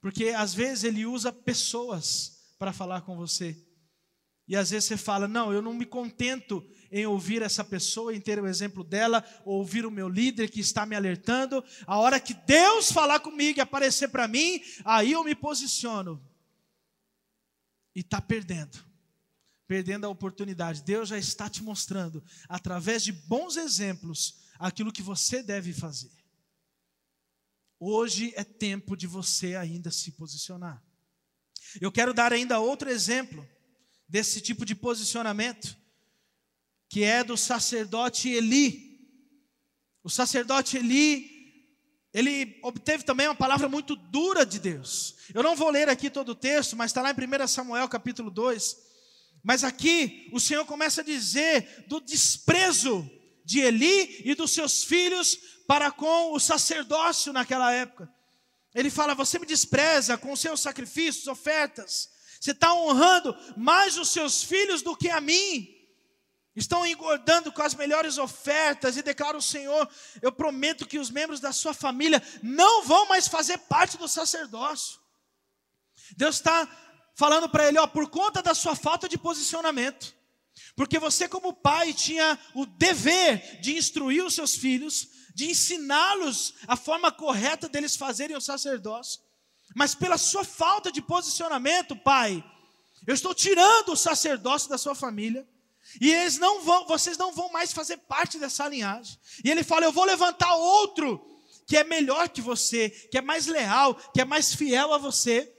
Porque 0.00 0.30
às 0.30 0.54
vezes 0.54 0.84
Ele 0.84 1.04
usa 1.04 1.30
pessoas 1.30 2.54
para 2.58 2.72
falar 2.72 3.02
com 3.02 3.14
você. 3.14 3.62
E 4.48 4.56
às 4.56 4.70
vezes 4.70 4.86
você 4.86 4.96
fala, 4.96 5.28
não, 5.28 5.52
eu 5.52 5.60
não 5.60 5.74
me 5.74 5.84
contento 5.84 6.66
em 6.90 7.04
ouvir 7.04 7.42
essa 7.42 7.62
pessoa, 7.62 8.16
em 8.16 8.20
ter 8.22 8.40
o 8.40 8.46
exemplo 8.46 8.82
dela, 8.82 9.22
ou 9.44 9.58
ouvir 9.58 9.84
o 9.84 9.90
meu 9.90 10.08
líder 10.08 10.50
que 10.50 10.60
está 10.60 10.86
me 10.86 10.96
alertando. 10.96 11.62
A 11.86 11.98
hora 11.98 12.18
que 12.18 12.32
Deus 12.32 12.90
falar 12.90 13.20
comigo 13.20 13.58
e 13.58 13.60
aparecer 13.60 14.08
para 14.08 14.26
mim, 14.26 14.62
aí 14.82 15.12
eu 15.12 15.22
me 15.22 15.34
posiciono. 15.34 16.26
E 17.94 18.00
está 18.00 18.18
perdendo, 18.18 18.86
perdendo 19.66 20.06
a 20.06 20.08
oportunidade. 20.08 20.82
Deus 20.82 21.08
já 21.08 21.18
está 21.18 21.48
te 21.48 21.62
mostrando, 21.62 22.22
através 22.48 23.02
de 23.02 23.12
bons 23.12 23.56
exemplos, 23.56 24.38
aquilo 24.58 24.92
que 24.92 25.02
você 25.02 25.42
deve 25.42 25.72
fazer. 25.72 26.12
Hoje 27.78 28.32
é 28.36 28.44
tempo 28.44 28.96
de 28.96 29.06
você 29.06 29.54
ainda 29.54 29.90
se 29.90 30.12
posicionar. 30.12 30.82
Eu 31.80 31.92
quero 31.92 32.14
dar 32.14 32.32
ainda 32.32 32.58
outro 32.58 32.88
exemplo 32.88 33.46
desse 34.08 34.40
tipo 34.40 34.64
de 34.64 34.74
posicionamento 34.74 35.76
que 36.88 37.02
é 37.02 37.24
do 37.24 37.36
sacerdote 37.36 38.28
Eli. 38.28 38.96
O 40.02 40.08
sacerdote 40.08 40.76
Eli, 40.76 41.28
ele 42.14 42.58
obteve 42.62 43.02
também 43.02 43.26
uma 43.26 43.34
palavra 43.34 43.68
muito 43.68 43.96
dura 43.96 44.46
de 44.46 44.58
Deus. 44.58 45.16
Eu 45.34 45.42
não 45.42 45.56
vou 45.56 45.68
ler 45.68 45.88
aqui 45.88 46.08
todo 46.08 46.30
o 46.30 46.34
texto, 46.34 46.76
mas 46.76 46.90
está 46.90 47.02
lá 47.02 47.10
em 47.10 47.14
1 47.14 47.48
Samuel 47.48 47.88
capítulo 47.88 48.30
2. 48.30 48.86
Mas 49.46 49.62
aqui 49.62 50.28
o 50.32 50.40
Senhor 50.40 50.64
começa 50.64 51.02
a 51.02 51.04
dizer 51.04 51.84
do 51.86 52.00
desprezo 52.00 53.08
de 53.44 53.60
Eli 53.60 54.22
e 54.24 54.34
dos 54.34 54.50
seus 54.50 54.82
filhos 54.82 55.38
para 55.68 55.88
com 55.92 56.32
o 56.32 56.40
sacerdócio 56.40 57.32
naquela 57.32 57.72
época. 57.72 58.12
Ele 58.74 58.90
fala: 58.90 59.14
Você 59.14 59.38
me 59.38 59.46
despreza 59.46 60.18
com 60.18 60.32
os 60.32 60.40
seus 60.40 60.58
sacrifícios, 60.58 61.28
ofertas. 61.28 62.10
Você 62.40 62.50
está 62.50 62.74
honrando 62.74 63.36
mais 63.56 63.96
os 63.96 64.10
seus 64.10 64.42
filhos 64.42 64.82
do 64.82 64.96
que 64.96 65.10
a 65.10 65.20
mim 65.20 65.72
estão 66.56 66.84
engordando 66.84 67.52
com 67.52 67.62
as 67.62 67.76
melhores 67.76 68.18
ofertas, 68.18 68.96
e 68.96 69.02
declara 69.02 69.38
o 69.38 69.42
Senhor: 69.42 69.88
eu 70.20 70.32
prometo 70.32 70.88
que 70.88 70.98
os 70.98 71.08
membros 71.08 71.38
da 71.38 71.52
sua 71.52 71.72
família 71.72 72.20
não 72.42 72.82
vão 72.82 73.06
mais 73.06 73.28
fazer 73.28 73.58
parte 73.58 73.96
do 73.96 74.08
sacerdócio. 74.08 74.98
Deus 76.16 76.36
está 76.36 76.68
falando 77.16 77.48
para 77.48 77.66
ele: 77.66 77.78
ó, 77.78 77.86
por 77.86 78.08
conta 78.08 78.40
da 78.40 78.54
sua 78.54 78.76
falta 78.76 79.08
de 79.08 79.18
posicionamento, 79.18 80.14
porque 80.76 80.98
você, 80.98 81.28
como 81.28 81.52
pai, 81.52 81.92
tinha 81.92 82.38
o 82.54 82.64
dever 82.64 83.60
de 83.60 83.76
instruir 83.76 84.24
os 84.24 84.34
seus 84.34 84.54
filhos, 84.54 85.08
de 85.34 85.50
ensiná-los 85.50 86.54
a 86.68 86.76
forma 86.76 87.10
correta 87.10 87.68
deles 87.68 87.96
fazerem 87.96 88.36
o 88.36 88.40
sacerdócio, 88.40 89.20
mas 89.74 89.94
pela 89.94 90.16
sua 90.16 90.44
falta 90.44 90.92
de 90.92 91.02
posicionamento, 91.02 91.96
pai, 91.96 92.44
eu 93.06 93.14
estou 93.14 93.34
tirando 93.34 93.90
o 93.90 93.96
sacerdócio 93.96 94.68
da 94.68 94.78
sua 94.78 94.94
família 94.94 95.46
e 96.00 96.12
eles 96.12 96.38
não 96.38 96.62
vão, 96.62 96.86
vocês 96.86 97.16
não 97.16 97.32
vão 97.32 97.50
mais 97.50 97.72
fazer 97.72 97.96
parte 97.98 98.38
dessa 98.38 98.68
linhagem. 98.68 99.18
E 99.44 99.50
ele 99.50 99.62
fala: 99.62 99.86
Eu 99.86 99.92
vou 99.92 100.04
levantar 100.04 100.54
outro 100.54 101.24
que 101.66 101.76
é 101.76 101.84
melhor 101.84 102.28
que 102.28 102.40
você, 102.40 102.90
que 102.90 103.18
é 103.18 103.22
mais 103.22 103.46
leal, 103.46 103.94
que 103.94 104.20
é 104.20 104.24
mais 104.24 104.54
fiel 104.54 104.92
a 104.92 104.98
você. 104.98 105.52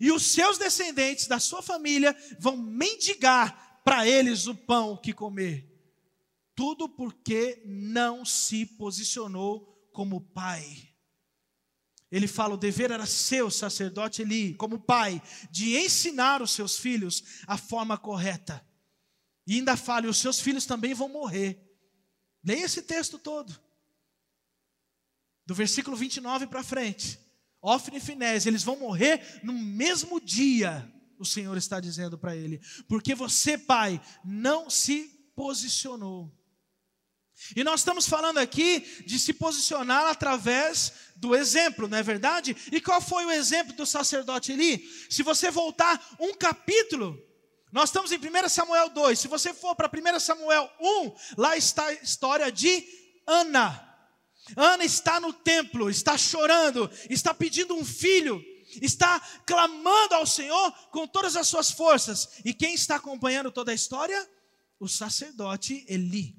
E 0.00 0.10
os 0.10 0.32
seus 0.32 0.56
descendentes 0.56 1.26
da 1.26 1.38
sua 1.38 1.60
família 1.60 2.16
vão 2.38 2.56
mendigar 2.56 3.82
para 3.84 4.08
eles 4.08 4.46
o 4.46 4.54
pão 4.54 4.96
que 4.96 5.12
comer. 5.12 5.68
Tudo 6.54 6.88
porque 6.88 7.62
não 7.66 8.24
se 8.24 8.64
posicionou 8.64 9.88
como 9.92 10.20
pai. 10.20 10.88
Ele 12.10 12.26
fala: 12.26 12.54
o 12.54 12.58
dever 12.58 12.90
era 12.90 13.06
seu, 13.06 13.50
sacerdote 13.50 14.22
Eli, 14.22 14.54
como 14.54 14.80
pai, 14.80 15.22
de 15.50 15.76
ensinar 15.76 16.42
os 16.42 16.52
seus 16.52 16.78
filhos 16.78 17.22
a 17.46 17.56
forma 17.56 17.96
correta. 17.96 18.66
E 19.46 19.54
ainda 19.54 19.76
fala, 19.76 20.06
e 20.06 20.08
os 20.08 20.18
seus 20.18 20.40
filhos 20.40 20.64
também 20.64 20.94
vão 20.94 21.08
morrer. 21.08 21.60
Leia 22.42 22.64
esse 22.64 22.82
texto 22.82 23.18
todo. 23.18 23.58
Do 25.44 25.54
versículo 25.54 25.96
29 25.96 26.46
para 26.46 26.62
frente. 26.62 27.18
Ofne 27.62 27.98
e 27.98 28.00
Finés, 28.00 28.46
eles 28.46 28.62
vão 28.62 28.76
morrer 28.76 29.40
no 29.42 29.52
mesmo 29.52 30.20
dia, 30.20 30.90
o 31.18 31.24
Senhor 31.24 31.56
está 31.56 31.78
dizendo 31.78 32.16
para 32.16 32.34
ele. 32.34 32.60
Porque 32.88 33.14
você, 33.14 33.58
pai, 33.58 34.00
não 34.24 34.70
se 34.70 35.04
posicionou. 35.36 36.32
E 37.56 37.64
nós 37.64 37.80
estamos 37.80 38.06
falando 38.06 38.38
aqui 38.38 38.80
de 39.06 39.18
se 39.18 39.32
posicionar 39.32 40.06
através 40.06 40.92
do 41.16 41.34
exemplo, 41.34 41.88
não 41.88 41.98
é 41.98 42.02
verdade? 42.02 42.56
E 42.70 42.80
qual 42.80 43.00
foi 43.00 43.24
o 43.24 43.30
exemplo 43.30 43.74
do 43.74 43.86
sacerdote 43.86 44.52
Eli? 44.52 44.86
Se 45.08 45.22
você 45.22 45.50
voltar 45.50 46.16
um 46.20 46.34
capítulo, 46.34 47.18
nós 47.72 47.88
estamos 47.88 48.12
em 48.12 48.18
1 48.18 48.48
Samuel 48.48 48.90
2. 48.90 49.18
Se 49.18 49.28
você 49.28 49.54
for 49.54 49.74
para 49.74 49.88
1 49.88 50.20
Samuel 50.20 50.70
1, 50.80 51.12
lá 51.38 51.56
está 51.56 51.86
a 51.86 51.92
história 51.94 52.50
de 52.50 52.84
Ana. 53.26 53.89
Ana 54.56 54.84
está 54.84 55.20
no 55.20 55.32
templo, 55.32 55.90
está 55.90 56.16
chorando, 56.16 56.90
está 57.08 57.32
pedindo 57.32 57.74
um 57.74 57.84
filho, 57.84 58.42
está 58.80 59.20
clamando 59.46 60.14
ao 60.14 60.26
Senhor 60.26 60.72
com 60.90 61.06
todas 61.06 61.36
as 61.36 61.48
suas 61.48 61.70
forças. 61.70 62.28
E 62.44 62.52
quem 62.52 62.74
está 62.74 62.96
acompanhando 62.96 63.50
toda 63.50 63.72
a 63.72 63.74
história? 63.74 64.28
O 64.78 64.88
sacerdote 64.88 65.84
Eli. 65.88 66.36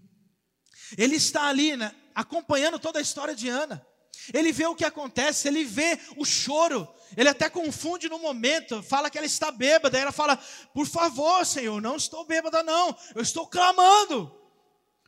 Ele 0.98 1.16
está 1.16 1.48
ali 1.48 1.76
né, 1.76 1.94
acompanhando 2.14 2.80
toda 2.80 3.00
a 3.00 3.02
história 3.02 3.36
de 3.36 3.50
Ana. 3.50 3.86
Ele 4.34 4.52
vê 4.52 4.66
o 4.66 4.76
que 4.76 4.86
acontece, 4.86 5.48
ele 5.48 5.64
vê 5.64 6.00
o 6.16 6.24
choro, 6.24 6.88
ele 7.18 7.30
até 7.30 7.50
confunde 7.50 8.08
no 8.08 8.20
momento, 8.20 8.84
fala 8.84 9.10
que 9.10 9.18
ela 9.18 9.26
está 9.26 9.52
bêbada, 9.52 9.98
ela 9.98 10.12
fala: 10.12 10.38
Por 10.74 10.86
favor, 10.86 11.44
Senhor, 11.46 11.82
não 11.82 11.96
estou 11.96 12.26
bêbada, 12.26 12.62
não, 12.62 12.96
eu 13.16 13.22
estou 13.22 13.48
clamando, 13.48 14.32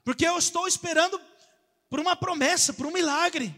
porque 0.03 0.25
eu 0.25 0.37
estou 0.37 0.67
esperando 0.67 1.21
por 1.93 1.99
uma 1.99 2.15
promessa, 2.15 2.73
por 2.73 2.87
um 2.87 2.91
milagre. 2.91 3.55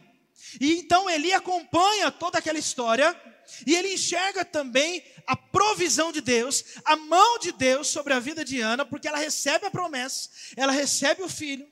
E 0.59 0.73
então 0.73 1.09
Eli 1.09 1.31
acompanha 1.31 2.11
toda 2.11 2.37
aquela 2.37 2.59
história, 2.59 3.17
e 3.65 3.73
ele 3.73 3.93
enxerga 3.93 4.43
também 4.43 5.01
a 5.25 5.37
provisão 5.37 6.11
de 6.11 6.19
Deus, 6.19 6.61
a 6.83 6.97
mão 6.97 7.39
de 7.39 7.53
Deus 7.53 7.87
sobre 7.87 8.11
a 8.11 8.19
vida 8.19 8.43
de 8.43 8.59
Ana, 8.59 8.85
porque 8.85 9.07
ela 9.07 9.19
recebe 9.19 9.67
a 9.67 9.71
promessa, 9.71 10.29
ela 10.57 10.73
recebe 10.73 11.23
o 11.23 11.29
filho, 11.29 11.65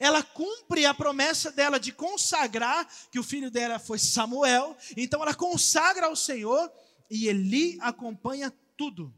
ela 0.00 0.22
cumpre 0.22 0.86
a 0.86 0.94
promessa 0.94 1.52
dela 1.52 1.78
de 1.78 1.92
consagrar, 1.92 2.88
que 3.12 3.18
o 3.18 3.22
filho 3.22 3.50
dela 3.50 3.78
foi 3.78 3.98
Samuel, 3.98 4.74
então 4.96 5.20
ela 5.20 5.34
consagra 5.34 6.06
ao 6.06 6.16
Senhor 6.16 6.72
e 7.10 7.28
Eli 7.28 7.76
acompanha 7.82 8.50
tudo. 8.74 9.14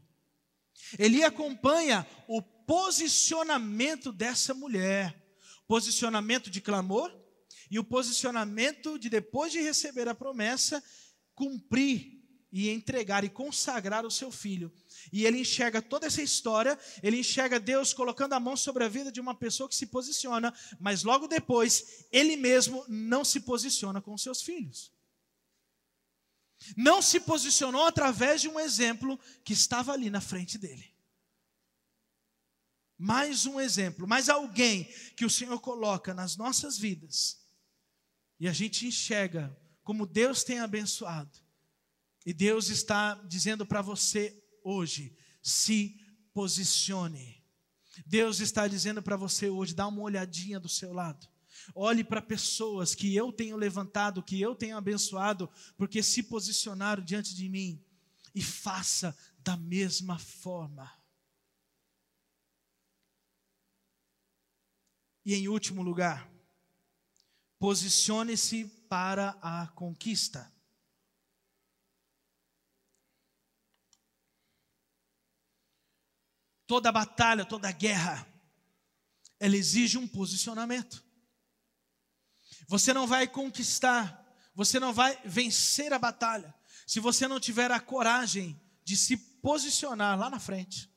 Eli 0.97 1.23
acompanha 1.23 2.05
o 2.27 2.41
posicionamento 2.41 4.11
dessa 4.11 4.53
mulher, 4.53 5.15
posicionamento 5.69 6.49
de 6.49 6.59
clamor 6.59 7.15
e 7.69 7.77
o 7.77 7.83
posicionamento 7.83 8.97
de 8.97 9.07
depois 9.07 9.51
de 9.51 9.61
receber 9.61 10.07
a 10.07 10.15
promessa, 10.15 10.83
cumprir 11.35 12.19
e 12.51 12.71
entregar 12.71 13.23
e 13.23 13.29
consagrar 13.29 14.03
o 14.03 14.09
seu 14.09 14.31
filho. 14.31 14.73
E 15.13 15.27
ele 15.27 15.41
enxerga 15.41 15.79
toda 15.79 16.07
essa 16.07 16.23
história, 16.23 16.77
ele 17.03 17.19
enxerga 17.19 17.59
Deus 17.59 17.93
colocando 17.93 18.33
a 18.33 18.39
mão 18.39 18.57
sobre 18.57 18.83
a 18.83 18.87
vida 18.87 19.11
de 19.11 19.21
uma 19.21 19.35
pessoa 19.35 19.69
que 19.69 19.75
se 19.75 19.85
posiciona, 19.85 20.51
mas 20.79 21.03
logo 21.03 21.27
depois, 21.27 22.07
ele 22.11 22.35
mesmo 22.35 22.83
não 22.87 23.23
se 23.23 23.41
posiciona 23.41 24.01
com 24.01 24.17
seus 24.17 24.41
filhos. 24.41 24.91
Não 26.75 26.99
se 26.99 27.19
posicionou 27.19 27.85
através 27.85 28.41
de 28.41 28.49
um 28.49 28.59
exemplo 28.59 29.19
que 29.43 29.53
estava 29.53 29.93
ali 29.93 30.09
na 30.09 30.19
frente 30.19 30.57
dele. 30.57 30.98
Mais 32.99 33.45
um 33.45 33.59
exemplo, 33.59 34.05
mais 34.05 34.27
alguém 34.27 34.83
que 35.15 35.25
o 35.25 35.29
Senhor 35.29 35.59
coloca 35.61 36.13
nas 36.13 36.35
nossas 36.35 36.77
vidas 36.77 37.39
e 38.39 38.47
a 38.47 38.53
gente 38.53 38.85
enxerga 38.85 39.55
como 39.83 40.05
Deus 40.05 40.43
tem 40.43 40.59
abençoado. 40.59 41.37
E 42.25 42.33
Deus 42.33 42.69
está 42.69 43.15
dizendo 43.27 43.65
para 43.65 43.81
você 43.81 44.41
hoje: 44.63 45.15
se 45.41 45.99
posicione. 46.33 47.43
Deus 48.05 48.39
está 48.39 48.67
dizendo 48.67 49.01
para 49.01 49.17
você 49.17 49.49
hoje: 49.49 49.73
dá 49.73 49.87
uma 49.87 50.01
olhadinha 50.01 50.59
do 50.59 50.69
seu 50.69 50.93
lado. 50.93 51.27
Olhe 51.75 52.03
para 52.03 52.21
pessoas 52.21 52.95
que 52.95 53.13
eu 53.15 53.31
tenho 53.31 53.57
levantado, 53.57 54.23
que 54.23 54.39
eu 54.39 54.55
tenho 54.55 54.77
abençoado, 54.77 55.49
porque 55.77 56.01
se 56.01 56.23
posicionaram 56.23 57.03
diante 57.03 57.35
de 57.35 57.49
mim, 57.49 57.83
e 58.33 58.41
faça 58.41 59.15
da 59.39 59.57
mesma 59.57 60.17
forma. 60.17 60.98
E 65.25 65.35
em 65.35 65.47
último 65.47 65.81
lugar, 65.81 66.29
posicione-se 67.59 68.65
para 68.87 69.37
a 69.41 69.67
conquista. 69.67 70.51
Toda 76.65 76.91
batalha, 76.91 77.45
toda 77.45 77.71
guerra, 77.71 78.27
ela 79.39 79.55
exige 79.55 79.97
um 79.97 80.07
posicionamento. 80.07 81.03
Você 82.67 82.93
não 82.93 83.07
vai 83.07 83.27
conquistar, 83.27 84.25
você 84.53 84.79
não 84.79 84.93
vai 84.93 85.19
vencer 85.25 85.91
a 85.91 85.99
batalha, 85.99 86.53
se 86.85 86.99
você 86.99 87.27
não 87.27 87.39
tiver 87.39 87.71
a 87.71 87.79
coragem 87.79 88.59
de 88.83 88.95
se 88.95 89.17
posicionar 89.17 90.17
lá 90.17 90.29
na 90.29 90.39
frente 90.39 90.88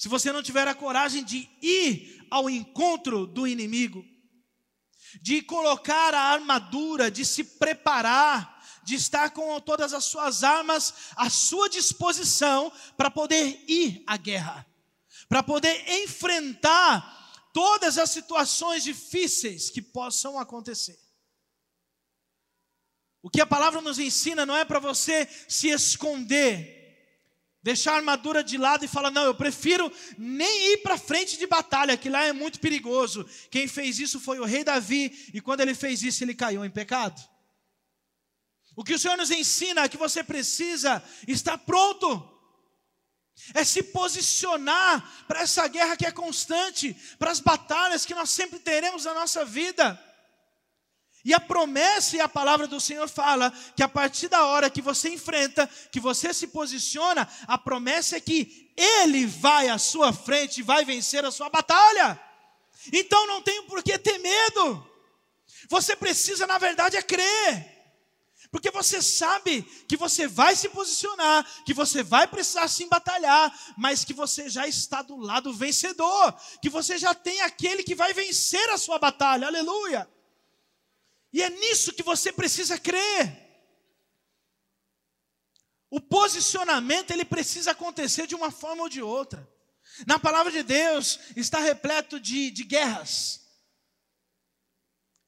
se 0.00 0.08
você 0.08 0.32
não 0.32 0.42
tiver 0.42 0.66
a 0.66 0.74
coragem 0.74 1.22
de 1.22 1.46
ir 1.60 2.26
ao 2.30 2.48
encontro 2.48 3.26
do 3.26 3.46
inimigo, 3.46 4.02
de 5.20 5.42
colocar 5.42 6.14
a 6.14 6.32
armadura, 6.32 7.10
de 7.10 7.22
se 7.22 7.44
preparar, 7.44 8.64
de 8.82 8.94
estar 8.94 9.28
com 9.28 9.60
todas 9.60 9.92
as 9.92 10.06
suas 10.06 10.42
armas 10.42 10.94
à 11.14 11.28
sua 11.28 11.68
disposição 11.68 12.72
para 12.96 13.10
poder 13.10 13.62
ir 13.68 14.02
à 14.06 14.16
guerra, 14.16 14.66
para 15.28 15.42
poder 15.42 15.86
enfrentar 16.02 17.50
todas 17.52 17.98
as 17.98 18.08
situações 18.08 18.82
difíceis 18.82 19.68
que 19.68 19.82
possam 19.82 20.38
acontecer. 20.38 20.98
O 23.20 23.28
que 23.28 23.42
a 23.42 23.46
palavra 23.46 23.82
nos 23.82 23.98
ensina 23.98 24.46
não 24.46 24.56
é 24.56 24.64
para 24.64 24.78
você 24.78 25.28
se 25.46 25.68
esconder, 25.68 26.79
Deixar 27.62 27.92
a 27.92 27.96
armadura 27.96 28.42
de 28.42 28.56
lado 28.56 28.84
e 28.84 28.88
falar: 28.88 29.10
não, 29.10 29.24
eu 29.24 29.34
prefiro 29.34 29.92
nem 30.16 30.72
ir 30.72 30.78
para 30.78 30.96
frente 30.96 31.38
de 31.38 31.46
batalha, 31.46 31.96
que 31.96 32.08
lá 32.08 32.24
é 32.24 32.32
muito 32.32 32.58
perigoso. 32.58 33.28
Quem 33.50 33.68
fez 33.68 33.98
isso 33.98 34.18
foi 34.18 34.38
o 34.40 34.44
rei 34.44 34.64
Davi, 34.64 35.30
e 35.34 35.40
quando 35.40 35.60
ele 35.60 35.74
fez 35.74 36.02
isso, 36.02 36.24
ele 36.24 36.34
caiu 36.34 36.64
em 36.64 36.70
pecado. 36.70 37.20
O 38.74 38.82
que 38.82 38.94
o 38.94 38.98
Senhor 38.98 39.16
nos 39.16 39.30
ensina 39.30 39.82
é 39.82 39.88
que 39.88 39.98
você 39.98 40.24
precisa 40.24 41.02
estar 41.28 41.58
pronto, 41.58 42.26
é 43.52 43.62
se 43.62 43.82
posicionar 43.82 45.26
para 45.26 45.42
essa 45.42 45.68
guerra 45.68 45.96
que 45.98 46.06
é 46.06 46.10
constante, 46.10 46.96
para 47.18 47.30
as 47.30 47.40
batalhas 47.40 48.06
que 48.06 48.14
nós 48.14 48.30
sempre 48.30 48.58
teremos 48.58 49.04
na 49.04 49.12
nossa 49.12 49.44
vida. 49.44 50.02
E 51.24 51.34
a 51.34 51.40
promessa 51.40 52.16
e 52.16 52.20
a 52.20 52.28
palavra 52.28 52.66
do 52.66 52.80
Senhor 52.80 53.08
fala 53.08 53.52
que 53.76 53.82
a 53.82 53.88
partir 53.88 54.28
da 54.28 54.46
hora 54.46 54.70
que 54.70 54.80
você 54.80 55.10
enfrenta, 55.10 55.68
que 55.92 56.00
você 56.00 56.32
se 56.32 56.46
posiciona, 56.46 57.28
a 57.46 57.58
promessa 57.58 58.16
é 58.16 58.20
que 58.20 58.72
Ele 58.76 59.26
vai 59.26 59.68
à 59.68 59.76
sua 59.76 60.12
frente 60.12 60.60
e 60.60 60.62
vai 60.62 60.84
vencer 60.84 61.24
a 61.24 61.30
sua 61.30 61.50
batalha. 61.50 62.18
Então 62.92 63.26
não 63.26 63.42
tem 63.42 63.62
por 63.64 63.82
que 63.82 63.98
ter 63.98 64.18
medo. 64.18 64.86
Você 65.68 65.94
precisa, 65.94 66.46
na 66.46 66.56
verdade, 66.56 66.96
é 66.96 67.02
crer. 67.02 67.80
Porque 68.50 68.70
você 68.70 69.00
sabe 69.00 69.62
que 69.88 69.96
você 69.96 70.26
vai 70.26 70.56
se 70.56 70.68
posicionar, 70.70 71.46
que 71.64 71.72
você 71.72 72.02
vai 72.02 72.26
precisar 72.26 72.66
sim 72.66 72.88
batalhar, 72.88 73.56
mas 73.76 74.04
que 74.04 74.12
você 74.12 74.48
já 74.48 74.66
está 74.66 75.02
do 75.02 75.16
lado 75.16 75.52
vencedor, 75.52 76.34
que 76.60 76.68
você 76.68 76.98
já 76.98 77.14
tem 77.14 77.42
aquele 77.42 77.84
que 77.84 77.94
vai 77.94 78.12
vencer 78.12 78.68
a 78.70 78.78
sua 78.78 78.98
batalha. 78.98 79.46
Aleluia. 79.46 80.08
E 81.32 81.42
é 81.42 81.50
nisso 81.50 81.92
que 81.92 82.02
você 82.02 82.32
precisa 82.32 82.78
crer. 82.78 83.50
O 85.90 86.00
posicionamento 86.00 87.10
ele 87.10 87.24
precisa 87.24 87.72
acontecer 87.72 88.26
de 88.26 88.34
uma 88.34 88.50
forma 88.50 88.82
ou 88.82 88.88
de 88.88 89.02
outra. 89.02 89.48
Na 90.06 90.18
palavra 90.18 90.52
de 90.52 90.62
Deus 90.62 91.18
está 91.36 91.58
repleto 91.58 92.20
de, 92.20 92.50
de 92.50 92.62
guerras, 92.62 93.40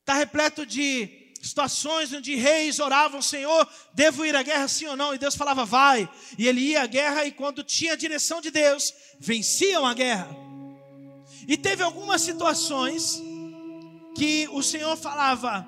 está 0.01 0.15
repleto 0.15 0.65
de 0.65 1.23
situações 1.43 2.13
onde 2.13 2.37
reis 2.37 2.79
oravam, 2.79 3.21
Senhor, 3.21 3.69
devo 3.93 4.25
ir 4.25 4.37
à 4.37 4.43
guerra 4.45 4.69
sim 4.69 4.87
ou 4.87 4.97
não? 4.97 5.13
E 5.13 5.19
Deus 5.19 5.35
falava, 5.35 5.65
vai. 5.65 6.09
E 6.39 6.47
ele 6.47 6.61
ia 6.61 6.83
à 6.83 6.87
guerra 6.87 7.25
e 7.25 7.33
quando 7.33 7.65
tinha 7.65 7.95
a 7.95 7.97
direção 7.97 8.41
de 8.41 8.51
Deus, 8.51 8.95
venciam 9.19 9.85
a 9.85 9.93
guerra. 9.93 10.29
E 11.49 11.57
teve 11.57 11.83
algumas 11.83 12.23
situações 12.23 13.21
que 14.15 14.49
o 14.53 14.63
Senhor 14.63 14.97
falava, 14.97 15.67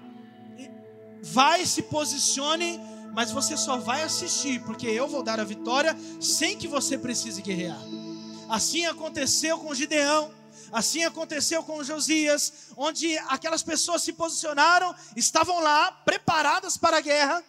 vai, 1.24 1.64
se 1.64 1.82
posicione, 1.82 2.78
mas 3.14 3.30
você 3.30 3.56
só 3.56 3.78
vai 3.78 4.02
assistir, 4.02 4.60
porque 4.62 4.86
eu 4.86 5.08
vou 5.08 5.22
dar 5.22 5.40
a 5.40 5.44
vitória 5.44 5.96
sem 6.20 6.58
que 6.58 6.68
você 6.68 6.98
precise 6.98 7.40
guerrear. 7.40 7.80
Assim 8.48 8.84
aconteceu 8.84 9.58
com 9.58 9.74
Gideão, 9.74 10.30
assim 10.70 11.02
aconteceu 11.02 11.62
com 11.62 11.82
Josias, 11.82 12.70
onde 12.76 13.16
aquelas 13.28 13.62
pessoas 13.62 14.02
se 14.02 14.12
posicionaram, 14.12 14.94
estavam 15.16 15.60
lá, 15.60 15.90
preparadas 15.90 16.76
para 16.76 16.98
a 16.98 17.00
guerra, 17.00 17.42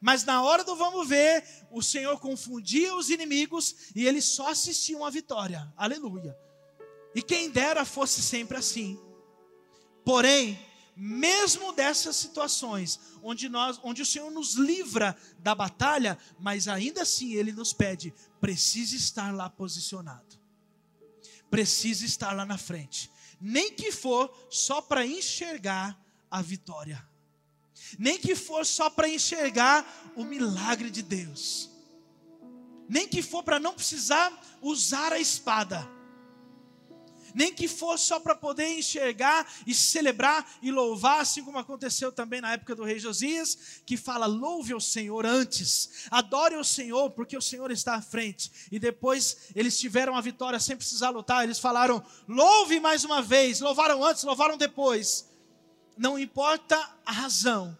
mas 0.00 0.24
na 0.24 0.42
hora 0.42 0.64
do 0.64 0.74
vamos 0.74 1.08
ver, 1.08 1.44
o 1.70 1.82
Senhor 1.82 2.18
confundia 2.18 2.96
os 2.96 3.10
inimigos 3.10 3.76
e 3.94 4.06
eles 4.06 4.24
só 4.24 4.48
assistiam 4.48 5.04
à 5.04 5.10
vitória. 5.10 5.72
Aleluia. 5.76 6.36
E 7.14 7.22
quem 7.22 7.48
dera 7.50 7.84
fosse 7.84 8.22
sempre 8.22 8.56
assim. 8.56 8.98
Porém, 10.04 10.58
mesmo 11.02 11.72
dessas 11.72 12.14
situações, 12.14 13.00
onde, 13.22 13.48
nós, 13.48 13.80
onde 13.82 14.02
o 14.02 14.06
Senhor 14.06 14.30
nos 14.30 14.56
livra 14.56 15.16
da 15.38 15.54
batalha, 15.54 16.18
mas 16.38 16.68
ainda 16.68 17.00
assim 17.00 17.32
Ele 17.32 17.52
nos 17.52 17.72
pede: 17.72 18.12
precisa 18.38 18.94
estar 18.94 19.34
lá 19.34 19.48
posicionado, 19.48 20.38
precisa 21.50 22.04
estar 22.04 22.32
lá 22.32 22.44
na 22.44 22.58
frente, 22.58 23.10
nem 23.40 23.72
que 23.72 23.90
for 23.90 24.30
só 24.50 24.82
para 24.82 25.06
enxergar 25.06 25.98
a 26.30 26.42
vitória, 26.42 27.02
nem 27.98 28.18
que 28.18 28.36
for 28.36 28.66
só 28.66 28.90
para 28.90 29.08
enxergar 29.08 30.12
o 30.14 30.22
milagre 30.22 30.90
de 30.90 31.00
Deus, 31.00 31.70
nem 32.86 33.08
que 33.08 33.22
for 33.22 33.42
para 33.42 33.58
não 33.58 33.72
precisar 33.72 34.38
usar 34.60 35.14
a 35.14 35.18
espada 35.18 35.99
nem 37.34 37.52
que 37.52 37.68
fosse 37.68 38.06
só 38.06 38.20
para 38.20 38.34
poder 38.34 38.78
enxergar 38.78 39.46
e 39.66 39.74
celebrar 39.74 40.46
e 40.62 40.70
louvar, 40.70 41.20
assim 41.20 41.44
como 41.44 41.58
aconteceu 41.58 42.10
também 42.12 42.40
na 42.40 42.52
época 42.52 42.74
do 42.74 42.84
rei 42.84 42.98
Josias, 42.98 43.82
que 43.84 43.96
fala: 43.96 44.26
louve 44.26 44.74
o 44.74 44.80
Senhor 44.80 45.26
antes, 45.26 46.06
adore 46.10 46.56
o 46.56 46.64
Senhor, 46.64 47.10
porque 47.10 47.36
o 47.36 47.42
Senhor 47.42 47.70
está 47.70 47.94
à 47.94 48.02
frente. 48.02 48.50
E 48.70 48.78
depois 48.78 49.48
eles 49.54 49.78
tiveram 49.78 50.16
a 50.16 50.20
vitória 50.20 50.60
sem 50.60 50.76
precisar 50.76 51.10
lutar, 51.10 51.44
eles 51.44 51.58
falaram: 51.58 52.02
louve 52.28 52.80
mais 52.80 53.04
uma 53.04 53.22
vez, 53.22 53.60
louvaram 53.60 54.04
antes, 54.04 54.24
louvaram 54.24 54.56
depois. 54.56 55.28
Não 55.96 56.18
importa 56.18 56.76
a 57.04 57.12
razão, 57.12 57.76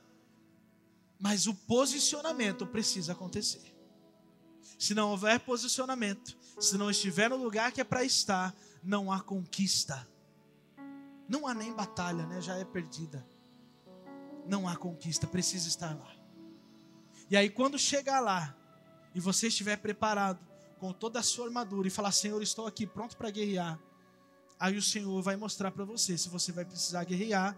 mas 1.18 1.46
o 1.46 1.54
posicionamento 1.54 2.66
precisa 2.66 3.12
acontecer. 3.12 3.74
Se 4.78 4.94
não 4.94 5.10
houver 5.10 5.38
posicionamento, 5.40 6.36
se 6.58 6.76
não 6.78 6.90
estiver 6.90 7.28
no 7.28 7.36
lugar 7.36 7.72
que 7.72 7.80
é 7.80 7.84
para 7.84 8.04
estar, 8.04 8.54
não 8.82 9.12
há 9.12 9.20
conquista. 9.20 10.06
Não 11.28 11.46
há 11.46 11.54
nem 11.54 11.72
batalha, 11.72 12.26
né? 12.26 12.40
Já 12.40 12.56
é 12.56 12.64
perdida. 12.64 13.26
Não 14.46 14.66
há 14.66 14.76
conquista, 14.76 15.26
precisa 15.26 15.68
estar 15.68 15.96
lá. 15.96 16.12
E 17.30 17.36
aí 17.36 17.48
quando 17.48 17.78
chegar 17.78 18.20
lá 18.20 18.57
e 19.14 19.20
você 19.20 19.48
estiver 19.48 19.76
preparado 19.76 20.40
com 20.78 20.92
toda 20.92 21.20
a 21.20 21.22
sua 21.22 21.46
armadura 21.46 21.86
e 21.86 21.90
falar: 21.90 22.12
"Senhor, 22.12 22.42
estou 22.42 22.66
aqui 22.66 22.86
pronto 22.86 23.16
para 23.16 23.30
guerrear". 23.30 23.78
Aí 24.59 24.76
o 24.76 24.82
Senhor 24.82 25.22
vai 25.22 25.36
mostrar 25.36 25.70
para 25.70 25.84
você 25.84 26.18
se 26.18 26.28
você 26.28 26.52
vai 26.52 26.64
precisar 26.64 27.05
guerrear 27.05 27.57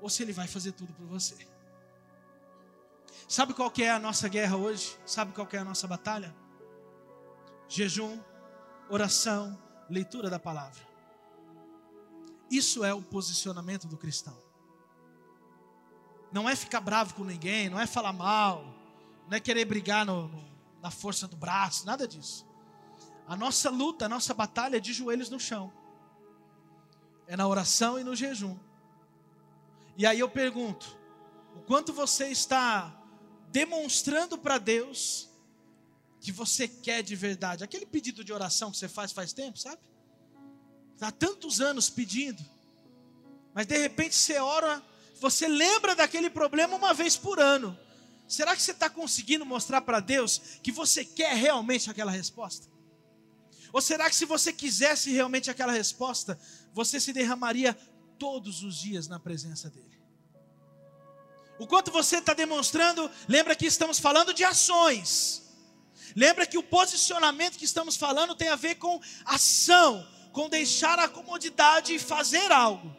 ou 0.00 0.08
se 0.08 0.22
ele 0.22 0.32
vai 0.32 0.48
fazer 0.48 0.72
tudo 0.72 0.92
por 0.94 1.06
você. 1.06 1.36
Sabe 3.28 3.52
qual 3.52 3.70
que 3.70 3.82
é 3.82 3.90
a 3.90 3.98
nossa 3.98 4.28
guerra 4.28 4.56
hoje? 4.56 4.96
Sabe 5.04 5.32
qual 5.32 5.46
que 5.46 5.56
é 5.56 5.60
a 5.60 5.64
nossa 5.64 5.86
batalha? 5.86 6.34
Jejum, 7.68 8.18
oração, 8.88 9.56
leitura 9.88 10.28
da 10.28 10.38
palavra. 10.38 10.80
Isso 12.50 12.84
é 12.84 12.94
o 12.94 13.02
posicionamento 13.02 13.86
do 13.86 13.96
cristão. 13.96 14.36
Não 16.32 16.48
é 16.48 16.54
ficar 16.54 16.80
bravo 16.80 17.14
com 17.14 17.24
ninguém, 17.24 17.68
não 17.68 17.80
é 17.80 17.86
falar 17.86 18.12
mal, 18.12 18.64
não 19.28 19.36
é 19.36 19.40
querer 19.40 19.64
brigar 19.64 20.04
no, 20.04 20.28
no, 20.28 20.44
na 20.80 20.90
força 20.90 21.26
do 21.26 21.36
braço, 21.36 21.86
nada 21.86 22.06
disso. 22.06 22.46
A 23.26 23.36
nossa 23.36 23.70
luta, 23.70 24.06
a 24.06 24.08
nossa 24.08 24.32
batalha 24.32 24.76
é 24.76 24.80
de 24.80 24.92
joelhos 24.92 25.28
no 25.28 25.38
chão. 25.38 25.72
É 27.26 27.36
na 27.36 27.46
oração 27.46 27.98
e 27.98 28.04
no 28.04 28.16
jejum. 28.16 28.56
E 29.96 30.06
aí 30.06 30.18
eu 30.18 30.28
pergunto: 30.28 30.98
o 31.54 31.60
quanto 31.60 31.92
você 31.92 32.28
está 32.28 32.94
demonstrando 33.50 34.38
para 34.38 34.56
Deus 34.56 35.27
que 36.20 36.32
você 36.32 36.66
quer 36.66 37.02
de 37.02 37.14
verdade? 37.14 37.64
Aquele 37.64 37.86
pedido 37.86 38.24
de 38.24 38.32
oração 38.32 38.70
que 38.70 38.76
você 38.76 38.88
faz 38.88 39.12
faz 39.12 39.32
tempo, 39.32 39.58
sabe? 39.58 39.80
Há 41.00 41.12
tantos 41.12 41.60
anos 41.60 41.88
pedindo, 41.88 42.44
mas 43.54 43.66
de 43.66 43.78
repente 43.78 44.14
você 44.14 44.38
ora, 44.38 44.82
você 45.20 45.46
lembra 45.46 45.94
daquele 45.94 46.28
problema 46.28 46.76
uma 46.76 46.92
vez 46.92 47.16
por 47.16 47.38
ano. 47.38 47.78
Será 48.26 48.54
que 48.54 48.62
você 48.62 48.72
está 48.72 48.90
conseguindo 48.90 49.46
mostrar 49.46 49.80
para 49.80 50.00
Deus 50.00 50.38
que 50.62 50.70
você 50.70 51.04
quer 51.04 51.34
realmente 51.34 51.90
aquela 51.90 52.10
resposta? 52.10 52.68
Ou 53.72 53.80
será 53.80 54.08
que 54.08 54.16
se 54.16 54.24
você 54.24 54.52
quisesse 54.52 55.10
realmente 55.10 55.50
aquela 55.50 55.72
resposta, 55.72 56.38
você 56.72 56.98
se 57.00 57.12
derramaria 57.12 57.74
todos 58.18 58.62
os 58.62 58.76
dias 58.76 59.08
na 59.08 59.18
presença 59.18 59.70
dEle? 59.70 59.98
O 61.58 61.66
quanto 61.66 61.90
você 61.90 62.18
está 62.18 62.34
demonstrando, 62.34 63.10
lembra 63.26 63.56
que 63.56 63.66
estamos 63.66 63.98
falando 63.98 64.32
de 64.32 64.44
ações. 64.44 65.47
Lembra 66.14 66.46
que 66.46 66.58
o 66.58 66.62
posicionamento 66.62 67.58
que 67.58 67.64
estamos 67.64 67.96
falando 67.96 68.34
tem 68.34 68.48
a 68.48 68.56
ver 68.56 68.76
com 68.76 69.00
ação, 69.24 70.06
com 70.32 70.48
deixar 70.48 70.98
a 70.98 71.08
comodidade 71.08 71.94
e 71.94 71.98
fazer 71.98 72.50
algo. 72.52 72.94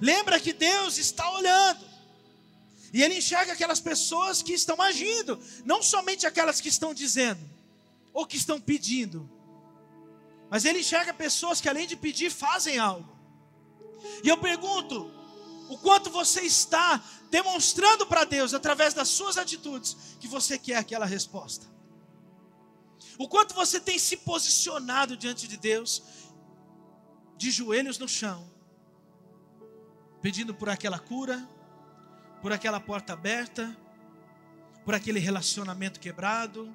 Lembra 0.00 0.40
que 0.40 0.52
Deus 0.52 0.98
está 0.98 1.30
olhando. 1.30 1.84
E 2.92 3.02
Ele 3.02 3.18
enxerga 3.18 3.52
aquelas 3.52 3.80
pessoas 3.80 4.40
que 4.40 4.52
estão 4.52 4.80
agindo, 4.80 5.40
não 5.64 5.82
somente 5.82 6.26
aquelas 6.26 6.60
que 6.60 6.68
estão 6.68 6.94
dizendo 6.94 7.40
ou 8.12 8.24
que 8.24 8.36
estão 8.36 8.60
pedindo, 8.60 9.28
mas 10.48 10.64
Ele 10.64 10.78
enxerga 10.78 11.12
pessoas 11.12 11.60
que 11.60 11.68
além 11.68 11.88
de 11.88 11.96
pedir 11.96 12.30
fazem 12.30 12.78
algo. 12.78 13.12
E 14.22 14.28
eu 14.28 14.38
pergunto: 14.38 15.10
o 15.68 15.76
quanto 15.78 16.10
você 16.10 16.42
está 16.42 17.02
demonstrando 17.30 18.06
para 18.06 18.24
Deus, 18.24 18.54
através 18.54 18.94
das 18.94 19.08
suas 19.08 19.36
atitudes, 19.36 19.96
que 20.20 20.28
você 20.28 20.56
quer 20.56 20.76
aquela 20.76 21.06
resposta? 21.06 21.73
O 23.18 23.28
quanto 23.28 23.54
você 23.54 23.78
tem 23.78 23.98
se 23.98 24.16
posicionado 24.16 25.16
diante 25.16 25.46
de 25.46 25.56
Deus, 25.56 26.02
de 27.36 27.50
joelhos 27.50 27.98
no 27.98 28.08
chão, 28.08 28.50
pedindo 30.20 30.54
por 30.54 30.68
aquela 30.68 30.98
cura, 30.98 31.48
por 32.40 32.52
aquela 32.52 32.80
porta 32.80 33.12
aberta, 33.12 33.76
por 34.84 34.94
aquele 34.94 35.18
relacionamento 35.18 36.00
quebrado, 36.00 36.74